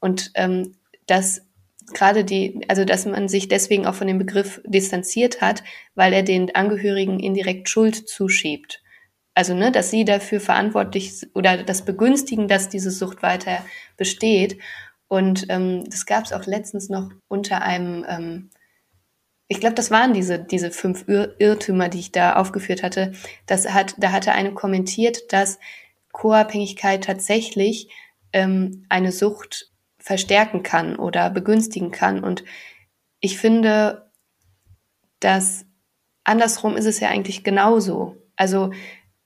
[0.00, 0.74] Und ähm,
[1.06, 1.42] dass
[1.94, 5.62] gerade die, also dass man sich deswegen auch von dem Begriff distanziert hat,
[5.94, 8.82] weil er den Angehörigen indirekt Schuld zuschiebt.
[9.34, 13.64] Also, ne, dass sie dafür verantwortlich oder das begünstigen, dass diese Sucht weiter
[13.96, 14.58] besteht.
[15.06, 18.50] Und ähm, das gab es auch letztens noch unter einem, ähm,
[19.46, 23.12] ich glaube, das waren diese, diese fünf Ir Irrtümer, die ich da aufgeführt hatte.
[23.46, 25.60] Das hat, da hatte eine kommentiert, dass
[26.12, 27.88] Co-Abhängigkeit tatsächlich
[28.32, 29.70] ähm, eine Sucht
[30.08, 32.24] verstärken kann oder begünstigen kann.
[32.24, 32.42] Und
[33.20, 34.10] ich finde,
[35.20, 35.66] dass
[36.24, 38.16] andersrum ist es ja eigentlich genauso.
[38.34, 38.70] Also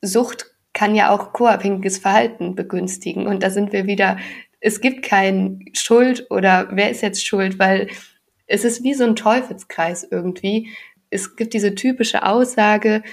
[0.01, 3.29] Sucht kann ja auch co-abhängiges Verhalten begünstigen.
[3.29, 4.18] Und da sind wir wieder,
[4.59, 7.88] es gibt kein Schuld oder wer ist jetzt schuld, weil
[8.49, 10.68] es ist wie so ein Teufelskreis irgendwie.
[11.11, 13.05] Es gibt diese typische Aussage,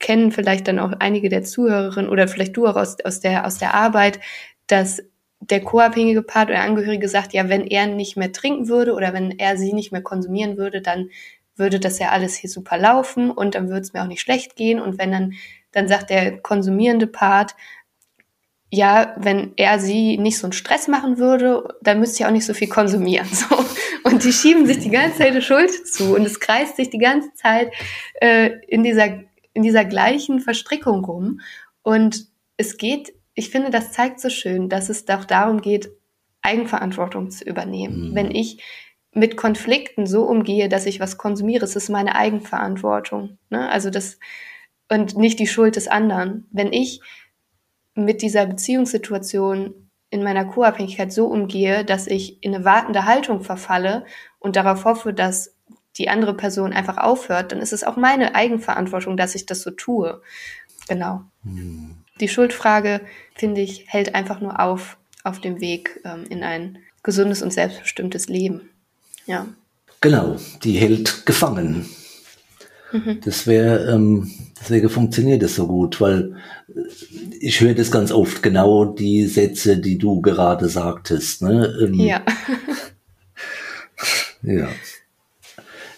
[0.00, 3.58] kennen vielleicht dann auch einige der Zuhörerinnen oder vielleicht du auch aus, aus, der, aus
[3.58, 4.18] der Arbeit,
[4.66, 5.00] dass
[5.40, 9.38] der co-abhängige Part oder Angehörige sagt, ja, wenn er nicht mehr trinken würde oder wenn
[9.38, 11.10] er sie nicht mehr konsumieren würde, dann
[11.56, 14.56] würde das ja alles hier super laufen und dann würde es mir auch nicht schlecht
[14.56, 14.80] gehen.
[14.80, 15.34] Und wenn dann
[15.74, 17.54] dann sagt der konsumierende Part,
[18.70, 22.46] ja, wenn er sie nicht so einen Stress machen würde, dann müsste ich auch nicht
[22.46, 23.28] so viel konsumieren.
[23.32, 23.64] So.
[24.04, 26.98] Und die schieben sich die ganze Zeit die Schuld zu und es kreist sich die
[26.98, 27.72] ganze Zeit
[28.20, 29.20] äh, in, dieser,
[29.54, 31.40] in dieser gleichen Verstrickung rum.
[31.82, 32.26] Und
[32.58, 35.90] es geht, ich finde, das zeigt so schön, dass es doch darum geht,
[36.42, 38.10] Eigenverantwortung zu übernehmen.
[38.10, 38.14] Mhm.
[38.14, 38.62] Wenn ich
[39.12, 43.38] mit Konflikten so umgehe, dass ich was konsumiere, es ist meine Eigenverantwortung.
[43.48, 43.68] Ne?
[43.68, 44.18] Also das
[44.90, 46.46] und nicht die Schuld des anderen.
[46.50, 47.00] Wenn ich
[47.94, 49.74] mit dieser Beziehungssituation
[50.10, 54.04] in meiner Co-Abhängigkeit so umgehe, dass ich in eine wartende Haltung verfalle
[54.38, 55.56] und darauf hoffe, dass
[55.96, 59.70] die andere Person einfach aufhört, dann ist es auch meine Eigenverantwortung, dass ich das so
[59.70, 60.20] tue.
[60.88, 61.22] Genau.
[61.42, 62.03] Mhm.
[62.20, 63.00] Die Schuldfrage,
[63.34, 68.28] finde ich, hält einfach nur auf auf dem Weg ähm, in ein gesundes und selbstbestimmtes
[68.28, 68.70] Leben.
[69.26, 69.48] Ja.
[70.00, 71.86] Genau, die hält gefangen.
[72.92, 73.20] Mhm.
[73.24, 76.36] Das wäre, ähm, deswegen funktioniert das so gut, weil
[76.68, 76.80] äh,
[77.40, 81.42] ich höre das ganz oft, genau die Sätze, die du gerade sagtest.
[81.42, 81.74] Ne?
[81.82, 82.22] Ähm, ja.
[84.42, 84.68] ja.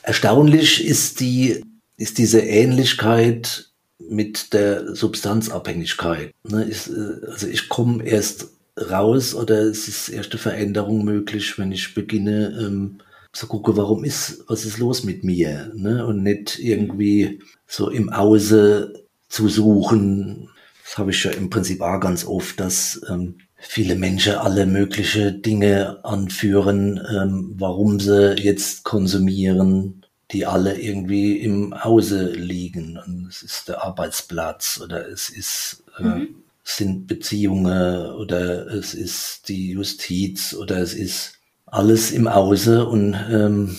[0.03, 1.65] Erstaunlich ist die,
[1.97, 6.33] ist diese Ähnlichkeit mit der Substanzabhängigkeit.
[6.45, 6.65] Ne?
[6.65, 12.57] Äh, also ich komme erst raus oder es ist erste Veränderung möglich, wenn ich beginne,
[12.61, 12.99] ähm,
[13.33, 16.07] zu gucken, warum ist, was ist los mit mir, ne?
[16.07, 18.95] Und nicht irgendwie so im Außen
[19.29, 20.49] zu suchen.
[20.83, 25.33] Das habe ich ja im Prinzip auch ganz oft, dass ähm, viele Menschen alle mögliche
[25.33, 32.99] Dinge anführen, ähm, warum sie jetzt konsumieren, die alle irgendwie im Hause liegen.
[32.99, 36.29] Und es ist der Arbeitsplatz oder es ist äh, mhm.
[36.65, 41.35] sind Beziehungen oder es ist die Justiz oder es ist
[41.67, 43.77] alles im Außen und ähm,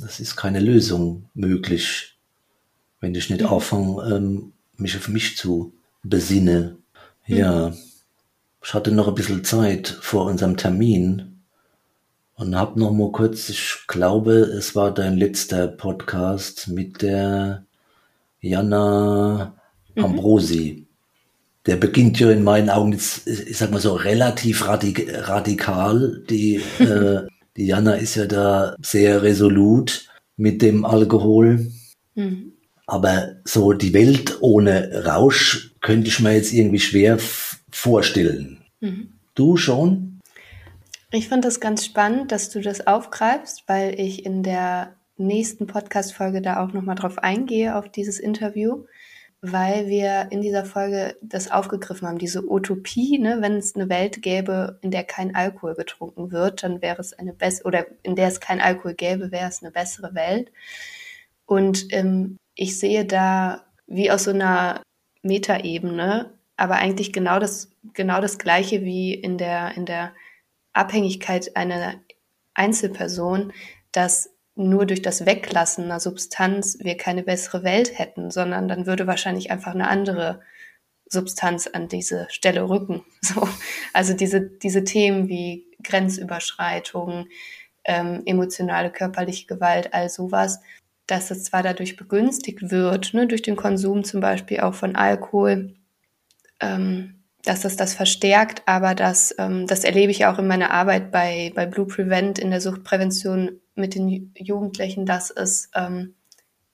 [0.00, 2.16] das ist keine Lösung möglich,
[3.00, 3.48] wenn ich nicht mhm.
[3.48, 6.82] anfange, ähm, mich auf mich zu besinnen.
[7.26, 7.36] Mhm.
[7.36, 7.72] Ja,
[8.62, 11.35] ich hatte noch ein bisschen Zeit vor unserem Termin
[12.36, 17.64] und habe noch mal kurz, ich glaube, es war dein letzter Podcast mit der
[18.40, 19.54] Jana
[19.94, 20.04] mhm.
[20.04, 20.86] Ambrosi.
[21.64, 26.22] Der beginnt ja in meinen Augen jetzt, ich sag mal so, relativ radik radikal.
[26.28, 31.72] Die, äh, die Jana ist ja da sehr resolut mit dem Alkohol.
[32.14, 32.52] Mhm.
[32.86, 37.18] Aber so die Welt ohne Rausch könnte ich mir jetzt irgendwie schwer
[37.72, 38.58] vorstellen.
[38.80, 39.14] Mhm.
[39.34, 40.15] Du schon?
[41.16, 46.42] Ich fand das ganz spannend, dass du das aufgreifst, weil ich in der nächsten Podcast-Folge
[46.42, 48.84] da auch nochmal drauf eingehe, auf dieses Interview,
[49.40, 54.20] weil wir in dieser Folge das aufgegriffen haben, diese Utopie, ne, wenn es eine Welt
[54.20, 58.28] gäbe, in der kein Alkohol getrunken wird, dann wäre es eine bessere, oder in der
[58.28, 60.52] es kein Alkohol gäbe, wäre es eine bessere Welt.
[61.46, 64.82] Und ähm, ich sehe da wie aus so einer
[65.22, 70.12] Metaebene, aber eigentlich genau das, genau das Gleiche wie in der, in der
[70.76, 71.94] Abhängigkeit einer
[72.54, 73.52] Einzelperson,
[73.92, 79.06] dass nur durch das Weglassen einer Substanz wir keine bessere Welt hätten, sondern dann würde
[79.06, 80.40] wahrscheinlich einfach eine andere
[81.08, 83.04] Substanz an diese Stelle rücken.
[83.22, 83.48] So,
[83.92, 87.26] also diese, diese Themen wie Grenzüberschreitung,
[87.84, 90.60] ähm, emotionale, körperliche Gewalt, all sowas,
[91.08, 95.74] dass es zwar dadurch begünstigt wird, ne, durch den Konsum zum Beispiel auch von Alkohol,
[96.60, 97.15] ähm,
[97.46, 101.52] dass das das verstärkt, aber das, ähm, das erlebe ich auch in meiner Arbeit bei,
[101.54, 106.14] bei Blue Prevent in der Suchtprävention mit den Jugendlichen, dass es ähm,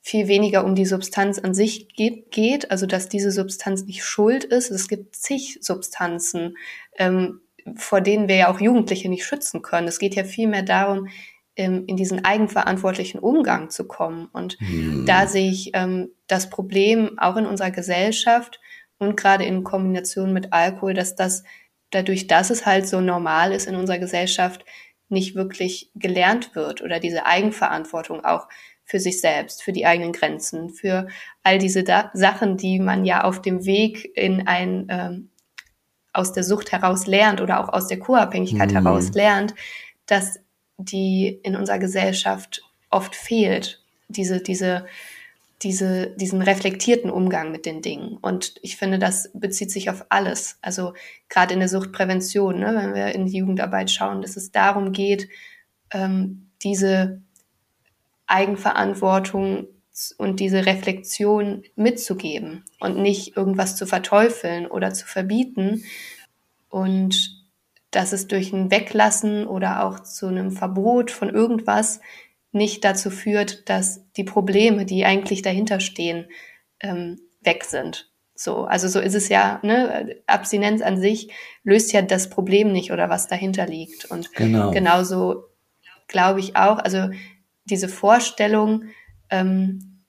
[0.00, 4.70] viel weniger um die Substanz an sich geht, also dass diese Substanz nicht schuld ist.
[4.70, 6.56] Es gibt zig Substanzen,
[6.98, 7.40] ähm,
[7.76, 9.87] vor denen wir ja auch Jugendliche nicht schützen können.
[9.87, 11.08] Es geht ja vielmehr darum,
[11.54, 14.26] ähm, in diesen eigenverantwortlichen Umgang zu kommen.
[14.32, 15.04] Und hm.
[15.06, 18.58] da sehe ich ähm, das Problem auch in unserer Gesellschaft,
[19.03, 21.45] und gerade in Kombination mit Alkohol, dass das
[21.91, 24.65] dadurch, dass es halt so normal ist in unserer Gesellschaft,
[25.09, 28.49] nicht wirklich gelernt wird oder diese Eigenverantwortung auch
[28.85, 31.07] für sich selbst, für die eigenen Grenzen, für
[31.43, 35.31] all diese da Sachen, die man ja auf dem Weg in ein ähm,
[36.12, 38.75] aus der Sucht heraus lernt oder auch aus der Co-Abhängigkeit mhm.
[38.75, 39.55] heraus lernt,
[40.07, 40.41] dass
[40.77, 43.83] die in unserer Gesellschaft oft fehlt.
[44.09, 44.87] Diese, diese
[45.62, 48.18] diese, diesen reflektierten Umgang mit den Dingen.
[48.20, 50.59] Und ich finde, das bezieht sich auf alles.
[50.61, 50.94] Also
[51.29, 55.29] gerade in der Suchtprävention, ne, wenn wir in die Jugendarbeit schauen, dass es darum geht,
[55.92, 57.20] ähm, diese
[58.27, 59.68] Eigenverantwortung
[60.16, 65.85] und diese Reflexion mitzugeben und nicht irgendwas zu verteufeln oder zu verbieten.
[66.70, 67.42] Und
[67.90, 72.01] dass es durch ein Weglassen oder auch zu einem Verbot von irgendwas
[72.53, 76.27] nicht dazu führt, dass die Probleme, die eigentlich dahinter stehen,
[76.81, 78.11] ähm, weg sind.
[78.35, 80.17] So, also so ist es ja, ne?
[80.27, 81.31] Abstinenz an sich
[81.65, 84.07] löst ja das Problem nicht oder was dahinter liegt.
[84.07, 84.71] Und genau.
[84.71, 85.45] genauso
[86.09, 87.11] glaube ich auch, also
[87.65, 88.85] diese Vorstellung,
[89.31, 90.05] ähm,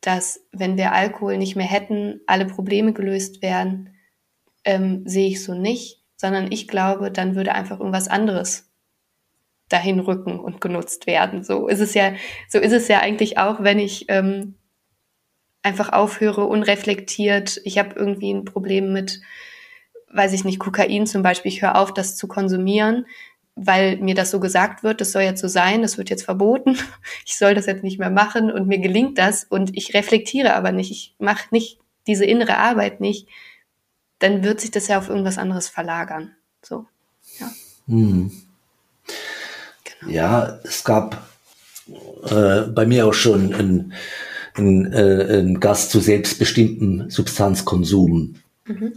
[0.00, 3.94] dass wenn wir Alkohol nicht mehr hätten, alle Probleme gelöst werden,
[4.64, 8.65] ähm, sehe ich so nicht, sondern ich glaube, dann würde einfach irgendwas anderes
[9.68, 11.42] dahin rücken und genutzt werden.
[11.42, 12.12] So ist es ja,
[12.48, 14.54] so ist es ja eigentlich auch, wenn ich ähm,
[15.62, 17.60] einfach aufhöre, unreflektiert.
[17.64, 19.20] Ich habe irgendwie ein Problem mit,
[20.12, 21.50] weiß ich nicht, Kokain zum Beispiel.
[21.50, 23.06] Ich höre auf, das zu konsumieren,
[23.56, 26.78] weil mir das so gesagt wird, das soll jetzt so sein, das wird jetzt verboten,
[27.26, 30.70] ich soll das jetzt nicht mehr machen und mir gelingt das und ich reflektiere aber
[30.70, 33.26] nicht, ich mache nicht diese innere Arbeit nicht,
[34.20, 36.36] dann wird sich das ja auf irgendwas anderes verlagern.
[36.62, 36.86] So,
[37.40, 37.50] ja.
[37.86, 38.30] Hm.
[40.08, 41.28] Ja, es gab
[42.28, 43.92] äh, bei mir auch schon ein,
[44.54, 48.36] ein, äh, ein Gast zu selbstbestimmtem Substanzkonsum.
[48.66, 48.92] Mhm.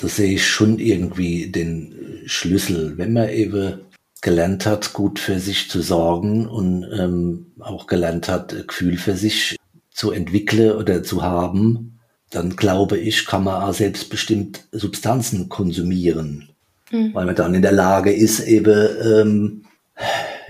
[0.00, 3.80] Da sehe ich schon irgendwie den Schlüssel, wenn man eben
[4.22, 9.56] gelernt hat, gut für sich zu sorgen und ähm, auch gelernt hat, Gefühl für sich
[9.90, 11.98] zu entwickeln oder zu haben,
[12.30, 16.50] dann glaube ich, kann man auch selbstbestimmt Substanzen konsumieren,
[16.90, 17.12] mhm.
[17.12, 19.64] weil man dann in der Lage ist, eben ähm,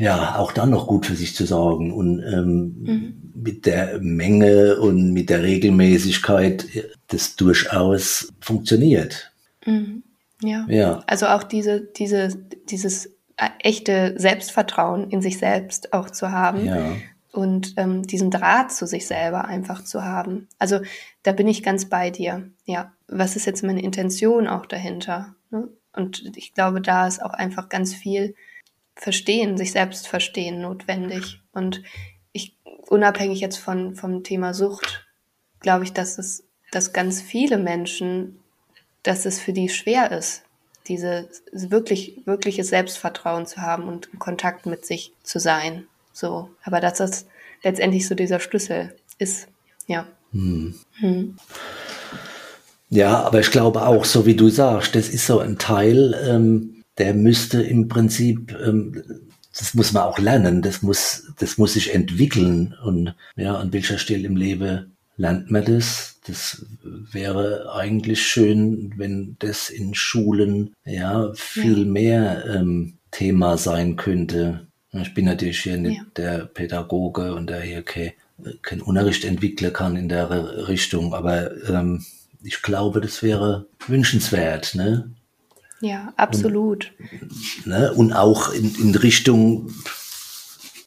[0.01, 3.33] ja auch dann noch gut für sich zu sorgen und ähm, mhm.
[3.35, 6.67] mit der Menge und mit der Regelmäßigkeit
[7.09, 9.33] das durchaus funktioniert.
[9.67, 10.03] Mhm.
[10.43, 10.67] Ja.
[10.69, 11.03] ja.
[11.07, 12.29] Also auch diese, diese,
[12.71, 13.11] dieses
[13.59, 16.67] echte Selbstvertrauen in sich selbst auch zu haben.
[16.67, 16.93] Ja.
[17.33, 20.49] Und ähm, diesen Draht zu sich selber einfach zu haben.
[20.59, 20.81] Also
[21.23, 22.51] da bin ich ganz bei dir.
[22.65, 25.37] Ja, was ist jetzt meine Intention auch dahinter?
[25.51, 25.69] Ne?
[25.93, 28.35] Und ich glaube, da ist auch einfach ganz viel
[29.01, 31.41] Verstehen, sich selbst verstehen notwendig.
[31.53, 31.83] Und
[32.33, 32.55] ich,
[32.87, 35.07] unabhängig jetzt von, vom Thema Sucht,
[35.61, 38.39] glaube ich, dass es, dass ganz viele Menschen,
[39.03, 40.43] dass es für die schwer ist,
[40.87, 45.87] diese wirklich, wirkliches Selbstvertrauen zu haben und in Kontakt mit sich zu sein.
[46.13, 46.51] So.
[46.63, 47.27] Aber dass das
[47.63, 49.49] letztendlich so dieser Schlüssel ist.
[49.87, 50.07] Ja.
[50.33, 50.75] Hm.
[50.99, 51.39] Hm.
[52.91, 56.80] Ja, aber ich glaube auch, so wie du sagst, das ist so ein Teil, ähm,
[57.01, 59.03] der müsste im Prinzip, ähm,
[59.59, 63.99] das muss man auch lernen, das muss, das muss sich entwickeln und ja, an welcher
[63.99, 66.21] Stelle im Leben lernt man das.
[66.27, 74.67] Das wäre eigentlich schön, wenn das in Schulen ja viel mehr ähm, Thema sein könnte.
[74.93, 76.05] Ich bin natürlich hier nicht ja.
[76.17, 78.13] der Pädagoge und der hier kein,
[78.61, 82.05] kein Unterricht entwickeln kann in der Richtung, aber ähm,
[82.43, 85.11] ich glaube, das wäre wünschenswert, ne?
[85.81, 86.93] Ja, absolut.
[87.65, 87.93] Und, ne?
[87.95, 89.71] und auch in, in Richtung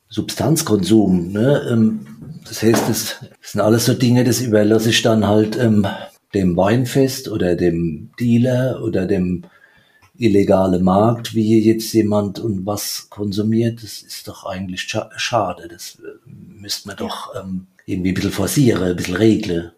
[0.10, 1.32] Substanzkonsum.
[1.32, 1.68] Ne?
[1.72, 2.06] Ähm,
[2.48, 5.88] das heißt, das sind alles so Dinge, das überlasse ich dann halt ähm,
[6.34, 9.46] dem Weinfest oder dem Dealer oder dem
[10.16, 15.68] illegale Markt, wie jetzt jemand und was konsumiert, das ist doch eigentlich scha schade.
[15.68, 19.72] Das äh, müsste man doch ähm, irgendwie ein bisschen forcieren, ein bisschen regeln.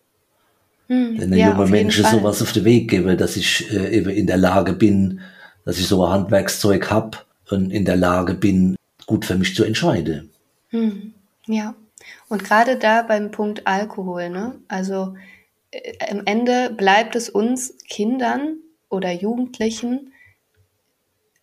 [0.87, 4.09] Hm, Denn ein ja, junger Mensch sowas auf den Weg gebe, dass ich äh, eben
[4.09, 5.21] in der Lage bin,
[5.65, 9.63] dass ich so ein Handwerkszeug hab und in der Lage bin, gut für mich zu
[9.63, 10.29] entscheiden.
[10.69, 11.13] Hm,
[11.47, 11.75] ja.
[12.29, 14.55] Und gerade da beim Punkt Alkohol, ne?
[14.67, 15.15] Also
[15.71, 18.57] äh, am Ende bleibt es uns Kindern
[18.89, 20.11] oder Jugendlichen,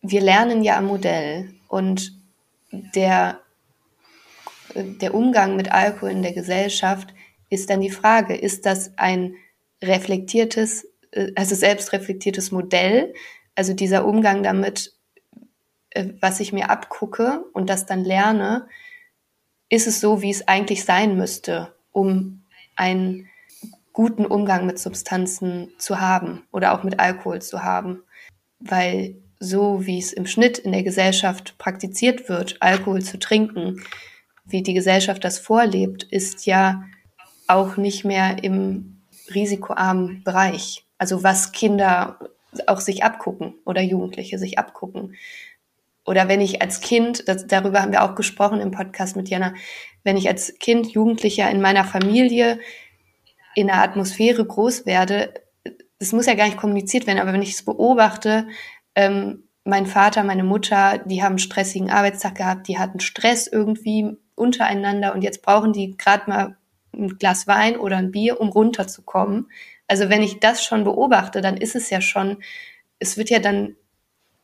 [0.02, 2.12] wir lernen ja am Modell und
[2.72, 3.38] der,
[4.74, 7.14] der Umgang mit Alkohol in der Gesellschaft
[7.52, 9.34] ist dann die Frage, ist das ein
[9.82, 13.12] reflektiertes, äh, also selbstreflektiertes Modell,
[13.54, 14.94] also dieser Umgang damit,
[15.90, 18.68] äh, was ich mir abgucke und das dann lerne,
[19.68, 22.42] ist es so, wie es eigentlich sein müsste, um
[22.74, 23.28] einen
[23.92, 28.02] guten Umgang mit Substanzen zu haben oder auch mit Alkohol zu haben.
[28.60, 33.82] Weil so, wie es im Schnitt in der Gesellschaft praktiziert wird, Alkohol zu trinken,
[34.44, 36.84] wie die Gesellschaft das vorlebt, ist ja
[37.54, 39.02] auch nicht mehr im
[39.34, 40.84] risikoarmen Bereich.
[40.98, 42.18] Also was Kinder
[42.66, 45.14] auch sich abgucken oder Jugendliche sich abgucken.
[46.04, 49.54] Oder wenn ich als Kind, das, darüber haben wir auch gesprochen im Podcast mit Jana,
[50.02, 52.58] wenn ich als Kind, Jugendlicher in meiner Familie
[53.54, 55.32] in einer Atmosphäre groß werde,
[55.98, 58.48] das muss ja gar nicht kommuniziert werden, aber wenn ich es beobachte,
[58.96, 64.16] ähm, mein Vater, meine Mutter, die haben einen stressigen Arbeitstag gehabt, die hatten Stress irgendwie
[64.34, 66.56] untereinander und jetzt brauchen die gerade mal
[66.92, 69.50] ein Glas Wein oder ein Bier, um runterzukommen.
[69.88, 72.38] Also wenn ich das schon beobachte, dann ist es ja schon,
[72.98, 73.76] es wird ja dann,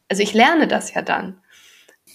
[0.08, 1.40] also ich lerne das ja dann.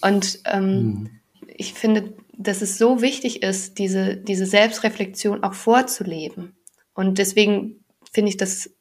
[0.02, 1.20] Und ähm, mhm.
[1.48, 6.56] ich finde, dass es so wichtig ist, diese, diese Selbstreflexion auch vorzuleben.
[6.94, 8.72] Und deswegen finde ich das,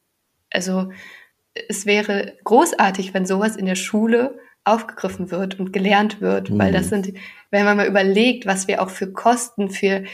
[0.50, 0.90] also
[1.68, 6.58] es wäre großartig, wenn sowas in der Schule aufgegriffen wird und gelernt wird, mhm.
[6.58, 7.12] weil das sind,
[7.50, 10.04] wenn man mal überlegt, was wir auch für Kosten, für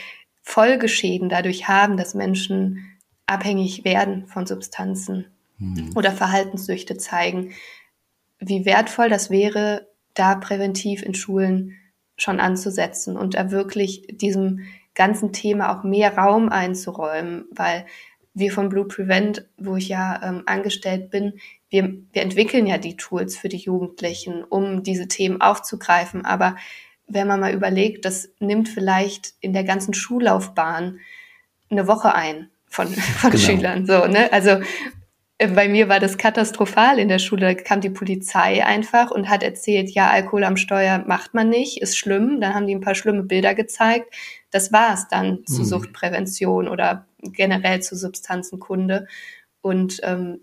[0.48, 2.82] Folgeschäden dadurch haben, dass Menschen
[3.26, 5.26] abhängig werden von Substanzen
[5.58, 5.92] mhm.
[5.94, 7.52] oder Verhaltenssüchte zeigen,
[8.38, 11.74] wie wertvoll das wäre, da präventiv in Schulen
[12.16, 14.60] schon anzusetzen und da wirklich diesem
[14.94, 17.84] ganzen Thema auch mehr Raum einzuräumen, weil
[18.32, 21.34] wir von Blue Prevent, wo ich ja ähm, angestellt bin,
[21.68, 26.24] wir, wir entwickeln ja die Tools für die Jugendlichen, um diese Themen aufzugreifen.
[26.24, 26.56] Aber
[27.08, 31.00] wenn man mal überlegt, das nimmt vielleicht in der ganzen Schullaufbahn
[31.70, 33.42] eine Woche ein von, von genau.
[33.42, 33.86] Schülern.
[33.86, 34.32] So, ne?
[34.32, 34.60] Also
[35.38, 37.54] äh, bei mir war das katastrophal in der Schule.
[37.54, 41.80] Da kam die Polizei einfach und hat erzählt, ja, Alkohol am Steuer macht man nicht,
[41.80, 42.40] ist schlimm.
[42.40, 44.14] Dann haben die ein paar schlimme Bilder gezeigt.
[44.50, 45.66] Das war es dann zu mhm.
[45.66, 49.06] Suchtprävention oder generell zu Substanzenkunde.
[49.62, 50.40] Und ähm,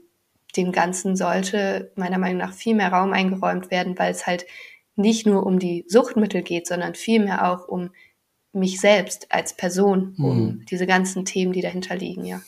[0.56, 4.46] dem Ganzen sollte meiner Meinung nach viel mehr Raum eingeräumt werden, weil es halt
[4.96, 7.92] nicht nur um die Suchtmittel geht, sondern vielmehr auch um
[8.54, 10.66] mich selbst als Person, um mhm.
[10.70, 12.42] diese ganzen Themen, die dahinter liegen, ja.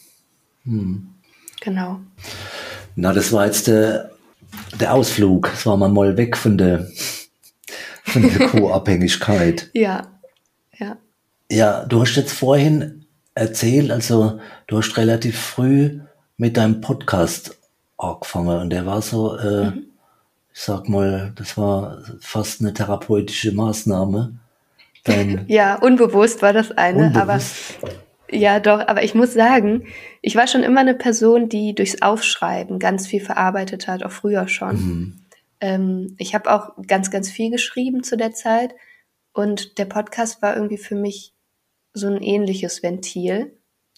[0.64, 1.10] Mhm.
[1.62, 2.00] Genau.
[2.96, 4.12] Na, das war jetzt der,
[4.80, 5.50] der Ausflug.
[5.52, 6.88] Das war mal weg von der,
[8.04, 9.70] von der Co-Abhängigkeit.
[9.74, 10.08] ja,
[10.78, 10.98] ja.
[11.50, 16.02] Ja, du hast jetzt vorhin erzählt, also du hast relativ früh
[16.36, 17.58] mit deinem Podcast
[17.98, 19.86] angefangen und der war so, äh, mhm.
[20.58, 24.40] Ich sag mal, das war fast eine therapeutische Maßnahme.
[25.04, 27.78] Dein ja, unbewusst war das eine, unbewusst.
[27.84, 27.92] aber
[28.32, 29.86] ja, doch, aber ich muss sagen,
[30.24, 34.48] ich war schon immer eine Person, die durchs Aufschreiben ganz viel verarbeitet hat, auch früher
[34.48, 34.76] schon.
[34.76, 35.20] Mhm.
[35.62, 38.74] Ähm, ich habe auch ganz, ganz viel geschrieben zu der Zeit
[39.34, 41.36] und der Podcast war irgendwie für mich
[41.94, 43.56] so ein ähnliches Ventil.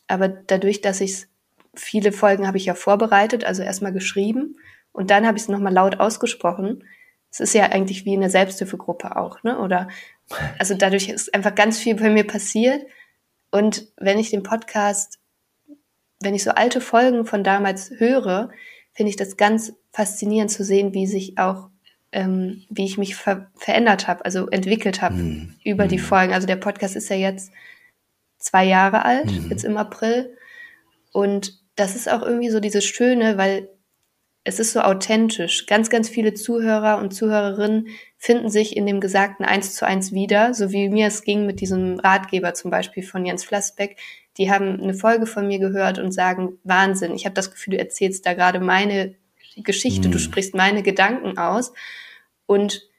[0.07, 1.26] Aber dadurch, dass ich
[1.74, 4.57] viele Folgen habe ich ja vorbereitet, also erstmal geschrieben
[5.00, 6.84] und dann habe ich es nochmal laut ausgesprochen.
[7.32, 9.58] Es ist ja eigentlich wie in der Selbsthilfegruppe auch, ne?
[9.58, 9.88] Oder
[10.60, 12.86] also dadurch ist einfach ganz viel bei mir passiert
[13.50, 15.20] und wenn ich den Podcast,
[16.20, 18.50] wenn ich so alte Folgen von damals höre,
[18.91, 21.70] finde ich das ganz faszinierend zu sehen, wie sich auch,
[22.12, 25.56] ähm, wie ich mich ver verändert habe, also entwickelt habe mhm.
[25.64, 26.04] über die hm.
[26.04, 26.34] Folgen.
[26.34, 27.54] Also der Podcast ist ja jetzt
[28.38, 29.50] zwei Jahre alt, mhm.
[29.50, 30.36] jetzt im April.
[31.14, 33.70] Und das ist auch irgendwie so dieses Schöne, weil
[34.50, 35.68] es ist so authentisch.
[35.68, 37.88] Ganz, ganz viele Zuhörer und Zuhörerinnen
[38.18, 41.62] finden sich in dem Gesagten eins zu eins wieder, so wie mir es ging mit
[41.62, 43.97] diesem Ratgeber zum Beispiel von Jens Flassbeck.
[44.38, 47.80] Die haben eine Folge von mir gehört und sagen, Wahnsinn, ich habe das Gefühl, du
[47.80, 49.14] erzählst da gerade meine
[49.56, 50.14] Geschichte, mhm.
[50.14, 51.72] du sprichst meine Gedanken aus.
[52.47, 52.89] Und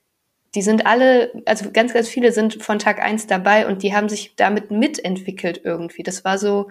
[0.55, 4.09] die sind alle, also ganz, ganz viele sind von Tag eins dabei und die haben
[4.09, 6.05] sich damit mitentwickelt irgendwie.
[6.05, 6.69] Das war so,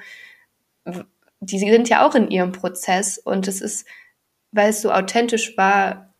[1.42, 3.86] die sind ja auch in ihrem Prozess und es ist
[4.52, 6.14] weil es so authentisch war,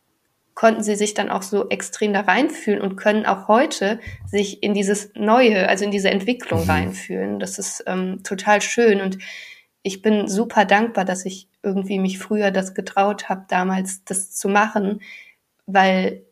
[0.60, 4.74] konnten sie sich dann auch so extrem da reinfühlen und können auch heute sich in
[4.74, 6.70] dieses Neue, also in diese Entwicklung mhm.
[6.70, 7.40] reinfühlen.
[7.40, 9.20] Das ist ähm, total schön und
[9.84, 14.50] ich bin super dankbar, dass ich irgendwie mich früher das getraut habe, damals das zu
[14.50, 15.02] machen,
[15.66, 16.24] weil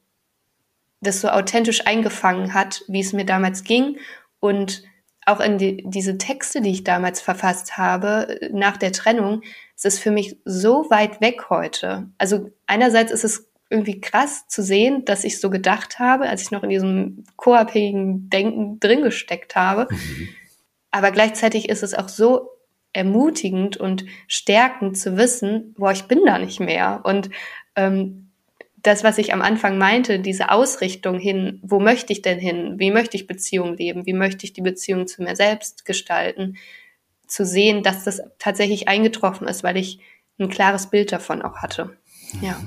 [1.00, 3.98] das so authentisch eingefangen hat, wie es mir damals ging
[4.40, 4.84] und
[5.28, 9.42] auch in die, diese Texte, die ich damals verfasst habe, nach der Trennung,
[9.76, 12.10] es ist für mich so weit weg heute.
[12.18, 16.52] Also einerseits ist es irgendwie krass zu sehen, dass ich so gedacht habe, als ich
[16.52, 19.88] noch in diesem co-abhängigen Denken drin gesteckt habe.
[19.92, 20.30] Mhm.
[20.92, 22.50] Aber gleichzeitig ist es auch so
[22.94, 27.02] ermutigend und stärkend zu wissen, boah, ich bin da nicht mehr.
[27.04, 27.30] Und
[27.76, 28.27] ähm,
[28.88, 32.76] das, was ich am Anfang meinte, diese Ausrichtung hin, wo möchte ich denn hin?
[32.78, 34.06] Wie möchte ich Beziehung leben?
[34.06, 36.58] Wie möchte ich die Beziehung zu mir selbst gestalten?
[37.28, 40.00] Zu sehen, dass das tatsächlich eingetroffen ist, weil ich
[40.40, 41.98] ein klares Bild davon auch hatte.
[42.42, 42.60] Ja.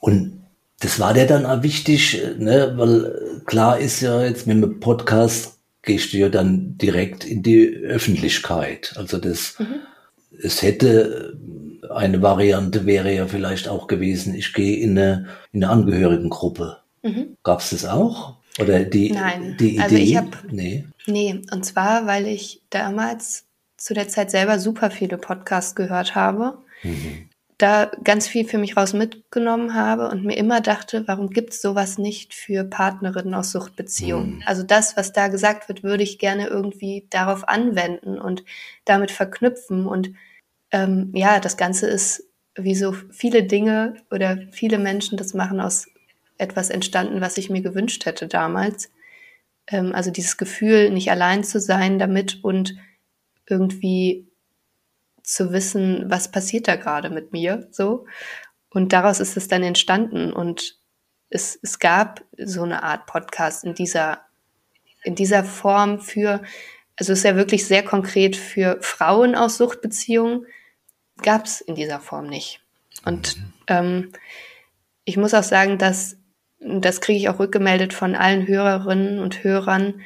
[0.00, 0.42] Und
[0.80, 2.72] das war dir dann auch wichtig, ne?
[2.76, 7.68] weil klar ist ja jetzt mit dem Podcast gehst du ja dann direkt in die
[7.68, 8.94] Öffentlichkeit.
[8.96, 9.80] Also das, mhm.
[10.42, 11.38] es hätte
[11.90, 16.78] eine Variante wäre ja vielleicht auch gewesen, ich gehe in eine, in eine Angehörigengruppe.
[17.02, 17.36] Mhm.
[17.42, 18.36] Gab es das auch?
[18.60, 19.56] Oder die, Nein.
[19.58, 19.82] die Idee?
[19.82, 20.84] Also ich hab, nee.
[21.06, 23.44] Nee, und zwar, weil ich damals
[23.76, 27.28] zu der Zeit selber super viele Podcasts gehört habe, mhm.
[27.58, 31.62] da ganz viel für mich raus mitgenommen habe und mir immer dachte, warum gibt es
[31.62, 34.36] sowas nicht für Partnerinnen aus Suchtbeziehungen?
[34.36, 34.42] Mhm.
[34.46, 38.44] Also das, was da gesagt wird, würde ich gerne irgendwie darauf anwenden und
[38.84, 40.12] damit verknüpfen und
[40.72, 42.24] ähm, ja, das Ganze ist
[42.56, 45.86] wie so viele Dinge oder viele Menschen das machen aus
[46.38, 48.90] etwas entstanden, was ich mir gewünscht hätte damals.
[49.66, 52.74] Ähm, also dieses Gefühl, nicht allein zu sein damit und
[53.46, 54.26] irgendwie
[55.22, 58.06] zu wissen, was passiert da gerade mit mir, so.
[58.70, 60.78] Und daraus ist es dann entstanden und
[61.28, 64.22] es, es gab so eine Art Podcast in dieser,
[65.04, 66.42] in dieser Form für,
[66.96, 70.46] also es ist ja wirklich sehr konkret für Frauen aus Suchtbeziehungen,
[71.20, 72.60] gab es in dieser Form nicht.
[73.04, 73.52] Und mhm.
[73.68, 74.12] ähm,
[75.04, 76.16] ich muss auch sagen, dass
[76.64, 80.00] das kriege ich auch rückgemeldet von allen Hörerinnen und Hörern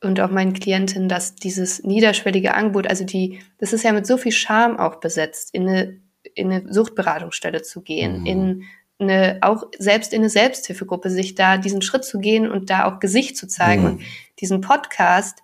[0.00, 4.16] und auch meinen Klientinnen, dass dieses niederschwellige Angebot, also die, das ist ja mit so
[4.16, 6.00] viel Charme auch besetzt, in eine,
[6.34, 8.26] in eine Suchtberatungsstelle zu gehen, mhm.
[8.26, 8.64] in
[8.98, 12.98] eine, auch selbst in eine Selbsthilfegruppe, sich da diesen Schritt zu gehen und da auch
[12.98, 13.82] Gesicht zu zeigen.
[13.82, 13.88] Mhm.
[13.88, 14.02] Und
[14.40, 15.42] diesen Podcast,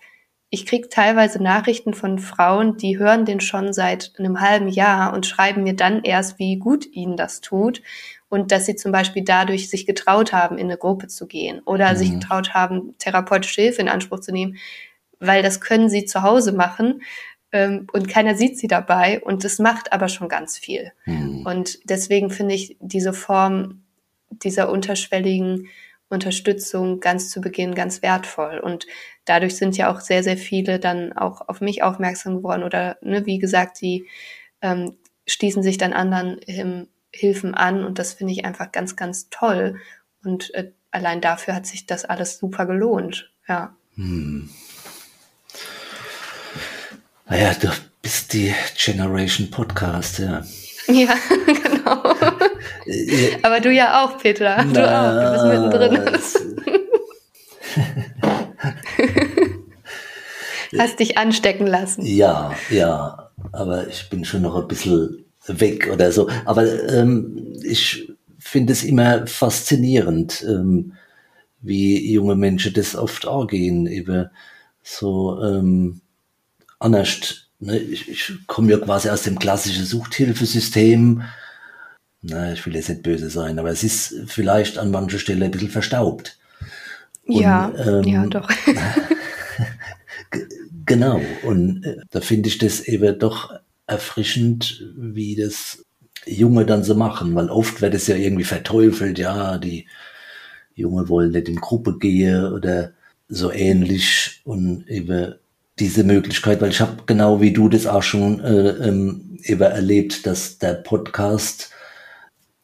[0.50, 5.26] ich kriege teilweise Nachrichten von Frauen, die hören den schon seit einem halben Jahr und
[5.26, 7.82] schreiben mir dann erst, wie gut ihnen das tut
[8.30, 11.92] und dass sie zum Beispiel dadurch sich getraut haben, in eine Gruppe zu gehen oder
[11.92, 11.96] mhm.
[11.96, 14.56] sich getraut haben, therapeutische Hilfe in Anspruch zu nehmen,
[15.20, 17.02] weil das können sie zu Hause machen
[17.52, 20.92] ähm, und keiner sieht sie dabei und das macht aber schon ganz viel.
[21.04, 21.44] Mhm.
[21.44, 23.82] Und deswegen finde ich diese Form
[24.30, 25.68] dieser unterschwelligen
[26.10, 28.58] Unterstützung ganz zu Beginn ganz wertvoll.
[28.58, 28.86] Und
[29.28, 33.26] dadurch sind ja auch sehr, sehr viele dann auch auf mich aufmerksam geworden oder, ne,
[33.26, 34.06] wie gesagt, die
[34.62, 39.28] ähm, schließen sich dann anderen ähm, Hilfen an und das finde ich einfach ganz, ganz
[39.30, 39.80] toll.
[40.24, 43.30] Und äh, allein dafür hat sich das alles super gelohnt.
[43.48, 43.74] Ja.
[43.94, 44.50] Hm.
[47.26, 47.68] Naja, du
[48.02, 50.42] bist die Generation Podcast, ja.
[50.86, 51.14] Ja,
[51.46, 52.14] genau.
[53.42, 54.62] Aber du ja auch, Petra.
[54.64, 55.24] Du Na, auch.
[55.24, 56.18] Du bist mittendrin.
[60.78, 62.04] Hast dich anstecken lassen.
[62.04, 63.30] Ja, ja.
[63.52, 66.28] Aber ich bin schon noch ein bisschen weg oder so.
[66.44, 70.92] Aber ähm, ich finde es immer faszinierend, ähm,
[71.60, 74.28] wie junge Menschen das oft angehen, eben
[74.82, 76.00] so ähm,
[76.78, 81.22] anders Ne, ich, ich komme ja quasi aus dem klassischen Suchthilfesystem.
[82.22, 85.50] Na, ich will jetzt nicht böse sein, aber es ist vielleicht an mancher Stelle ein
[85.50, 86.38] bisschen verstaubt.
[87.28, 88.50] Und, ja, ähm, ja, doch.
[90.86, 91.20] genau.
[91.44, 93.52] Und äh, da finde ich das eben doch
[93.86, 95.84] erfrischend, wie das
[96.26, 99.86] Junge dann so machen, weil oft wird es ja irgendwie verteufelt, ja, die
[100.74, 102.92] Junge wollen nicht in Gruppe gehen oder
[103.28, 105.34] so ähnlich und eben
[105.78, 110.26] diese Möglichkeit, weil ich habe genau wie du das auch schon äh, ähm, eben erlebt,
[110.26, 111.70] dass der Podcast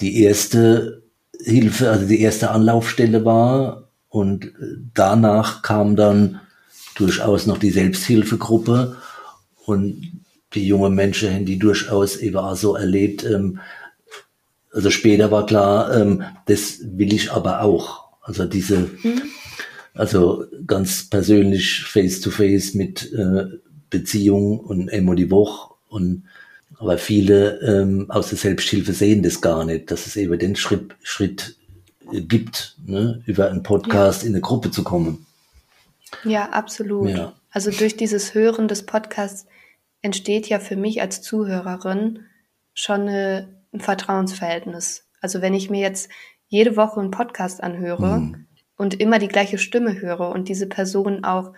[0.01, 1.03] die erste
[1.41, 3.84] Hilfe, also die erste Anlaufstelle war
[4.15, 4.53] und
[4.95, 6.41] danach kam dann
[6.95, 8.97] durchaus noch die Selbsthilfegruppe
[9.67, 10.23] und
[10.55, 13.25] die jungen Menschen haben die durchaus eben auch so erlebt.
[13.25, 13.59] Ähm,
[14.73, 18.05] also später war klar, ähm, das will ich aber auch.
[18.23, 19.23] Also diese mhm
[19.95, 23.47] also ganz persönlich face to face mit äh,
[23.91, 26.25] Beziehung und immer die Woche und
[26.77, 30.97] aber viele ähm, aus der Selbsthilfe sehen das gar nicht, dass es eben den Schritt,
[31.03, 31.64] Schritt äh,
[32.11, 34.29] gibt, ne, über einen Podcast ja.
[34.29, 35.27] in eine Gruppe zu kommen.
[36.25, 37.11] Ja, absolut.
[37.11, 37.33] Ja.
[37.51, 39.47] Also durch dieses Hören des Podcasts
[40.03, 42.21] entsteht ja für mich als Zuhörerin
[42.73, 45.05] schon eine, ein Vertrauensverhältnis.
[45.21, 46.11] Also wenn ich mir jetzt
[46.49, 48.47] jede Woche einen Podcast anhöre, mhm
[48.77, 51.53] und immer die gleiche Stimme höre und diese Person auch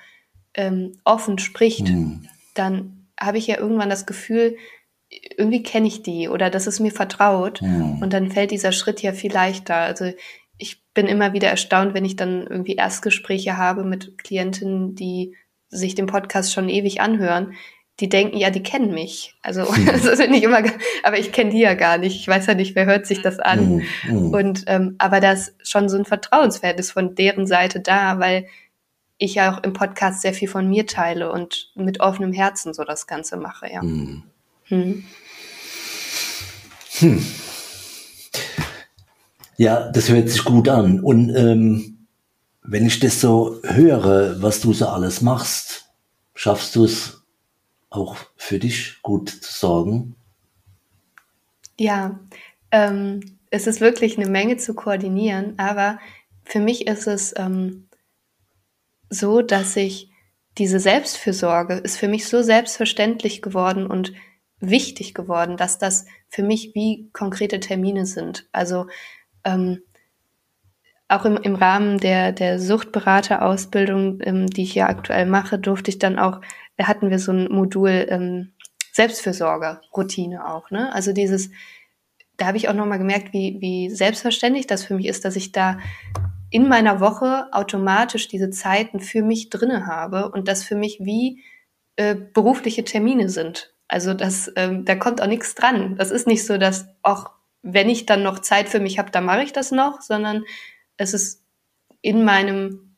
[0.54, 2.28] ähm, offen spricht, mhm.
[2.54, 4.56] dann habe ich ja irgendwann das Gefühl,
[5.10, 8.02] irgendwie kenne ich die oder das ist mir vertraut mhm.
[8.02, 9.76] und dann fällt dieser Schritt ja viel leichter.
[9.76, 10.12] Also
[10.58, 15.36] ich bin immer wieder erstaunt, wenn ich dann irgendwie Erstgespräche habe mit Klientinnen, die
[15.68, 17.54] sich den Podcast schon ewig anhören,
[18.00, 19.34] die denken, ja, die kennen mich.
[19.42, 20.62] Also das ist nicht immer,
[21.02, 22.16] aber ich kenne die ja gar nicht.
[22.16, 23.82] Ich weiß ja nicht, wer hört sich das an.
[24.04, 24.30] Mhm.
[24.30, 28.46] Und ähm, aber da ist schon so ein Vertrauensverhältnis von deren Seite da, weil
[29.18, 32.84] ich ja auch im Podcast sehr viel von mir teile und mit offenem Herzen so
[32.84, 33.82] das Ganze mache, ja.
[33.82, 34.24] Mhm.
[34.68, 35.04] Hm.
[36.98, 37.26] Hm.
[39.56, 41.00] Ja, das hört sich gut an.
[41.00, 42.06] Und ähm,
[42.62, 45.86] wenn ich das so höre, was du so alles machst,
[46.34, 47.22] schaffst du es
[47.90, 50.16] auch für dich gut zu sorgen?
[51.78, 52.18] Ja,
[52.70, 55.98] ähm, es ist wirklich eine Menge zu koordinieren, aber
[56.44, 57.88] für mich ist es ähm,
[59.08, 60.10] so, dass ich
[60.58, 64.12] diese Selbstfürsorge ist für mich so selbstverständlich geworden und
[64.60, 68.48] wichtig geworden, dass das für mich wie konkrete Termine sind.
[68.52, 68.86] Also
[69.44, 69.82] ähm,
[71.08, 75.98] auch im, im Rahmen der, der Suchtberaterausbildung, ähm, die ich ja aktuell mache, durfte ich
[75.98, 76.40] dann auch
[76.76, 78.52] da hatten wir so ein Modul ähm,
[78.92, 80.70] Selbstfürsorge, Routine auch.
[80.70, 80.92] Ne?
[80.92, 81.50] Also dieses,
[82.36, 85.52] da habe ich auch nochmal gemerkt, wie, wie selbstverständlich das für mich ist, dass ich
[85.52, 85.78] da
[86.50, 91.42] in meiner Woche automatisch diese Zeiten für mich drinne habe und das für mich wie
[91.96, 93.74] äh, berufliche Termine sind.
[93.88, 95.96] Also das, ähm, da kommt auch nichts dran.
[95.96, 97.30] Das ist nicht so, dass auch
[97.62, 100.44] wenn ich dann noch Zeit für mich habe, dann mache ich das noch, sondern
[100.96, 101.42] es ist
[102.00, 102.96] in meinem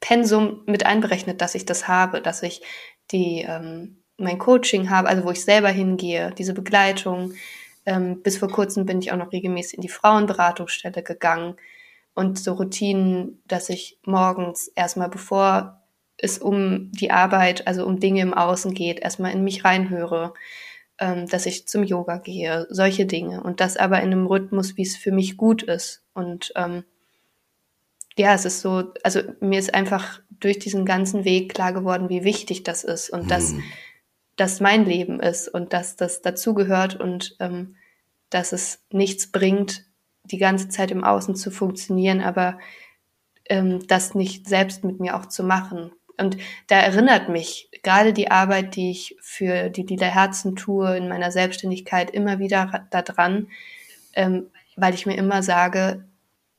[0.00, 2.62] Pensum mit einberechnet, dass ich das habe, dass ich
[3.10, 7.32] die ähm, mein Coaching habe, also wo ich selber hingehe, diese Begleitung.
[7.86, 11.56] Ähm, bis vor kurzem bin ich auch noch regelmäßig in die Frauenberatungsstelle gegangen
[12.14, 15.83] und so Routinen, dass ich morgens erstmal, bevor
[16.24, 20.34] es um die Arbeit, also um Dinge im Außen geht, erstmal in mich reinhöre,
[20.98, 24.82] ähm, dass ich zum Yoga gehe, solche Dinge und das aber in einem Rhythmus, wie
[24.82, 26.84] es für mich gut ist und ähm,
[28.16, 32.24] ja, es ist so, also mir ist einfach durch diesen ganzen Weg klar geworden, wie
[32.24, 33.28] wichtig das ist und mhm.
[33.28, 33.54] dass
[34.36, 37.76] das mein Leben ist und dass das dazugehört und ähm,
[38.30, 39.84] dass es nichts bringt,
[40.24, 42.58] die ganze Zeit im Außen zu funktionieren, aber
[43.48, 45.92] ähm, das nicht selbst mit mir auch zu machen.
[46.18, 46.36] Und
[46.68, 51.30] da erinnert mich gerade die Arbeit, die ich für die Lila Herzen tue in meiner
[51.30, 53.48] Selbstständigkeit immer wieder daran,
[54.14, 56.04] ähm, weil ich mir immer sage,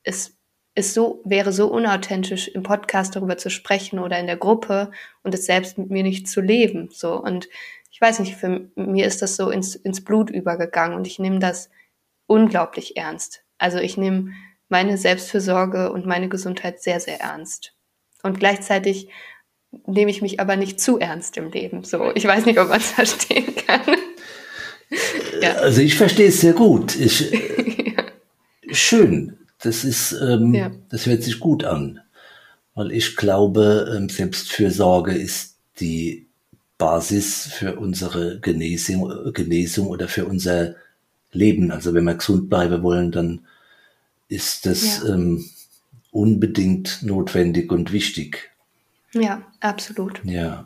[0.02, 0.36] es
[0.74, 4.90] ist so, wäre so unauthentisch, im Podcast darüber zu sprechen oder in der Gruppe
[5.22, 6.90] und es selbst mit mir nicht zu leben.
[6.92, 7.20] So.
[7.20, 7.48] Und
[7.90, 11.38] ich weiß nicht, für mir ist das so ins, ins Blut übergegangen und ich nehme
[11.38, 11.70] das
[12.26, 13.42] unglaublich ernst.
[13.56, 14.32] Also ich nehme
[14.68, 17.74] meine Selbstfürsorge und meine Gesundheit sehr, sehr ernst.
[18.22, 19.08] Und gleichzeitig
[19.86, 21.84] nehme ich mich aber nicht zu ernst im Leben.
[21.84, 23.96] So, ich weiß nicht, ob man es verstehen kann.
[25.40, 25.54] ja.
[25.54, 26.96] Also ich verstehe es sehr gut.
[26.96, 28.04] Ich, ja.
[28.70, 29.36] Schön.
[29.60, 30.70] Das ist, ähm, ja.
[30.90, 32.00] das hört sich gut an.
[32.74, 36.26] Weil ich glaube, ähm, Selbstfürsorge ist die
[36.78, 40.74] Basis für unsere Genesung, Genesung oder für unser
[41.32, 41.70] Leben.
[41.70, 43.46] Also wenn wir gesund bleiben wollen, dann
[44.28, 45.44] ist das ähm,
[46.10, 48.50] unbedingt notwendig und wichtig.
[49.20, 50.20] Ja, absolut.
[50.24, 50.64] Ja.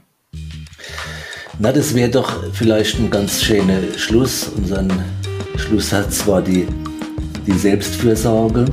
[1.58, 4.48] Na, das wäre doch vielleicht ein ganz schöner Schluss.
[4.56, 4.86] Unser
[5.56, 6.66] Schlusssatz war die,
[7.46, 8.64] die Selbstfürsorge.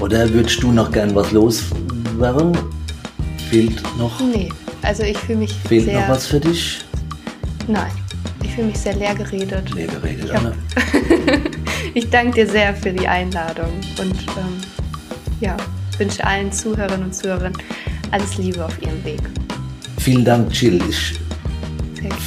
[0.00, 2.56] Oder würdest du noch gern was loswerden?
[3.50, 4.20] Fehlt noch?
[4.20, 4.48] Nee,
[4.82, 6.00] also ich fühle mich Fehlt sehr...
[6.00, 6.80] noch was für dich?
[7.68, 7.90] Nein,
[8.42, 9.74] ich fühle mich sehr leer geredet.
[9.74, 14.60] Leer geredet, ich, ich danke dir sehr für die Einladung und ähm,
[15.40, 15.56] ja,
[15.98, 17.52] wünsche allen Zuhörerinnen und Zuhörern
[18.10, 19.20] alles Liebe auf ihrem Weg.
[19.98, 20.80] Vielen Dank, Jill.
[20.88, 21.14] Ich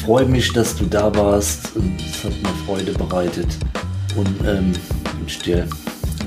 [0.06, 3.48] freue mich, dass du da warst und es hat mir Freude bereitet
[4.16, 4.72] und ähm,
[5.20, 5.68] wünsche dir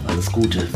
[0.06, 0.66] alles Gute.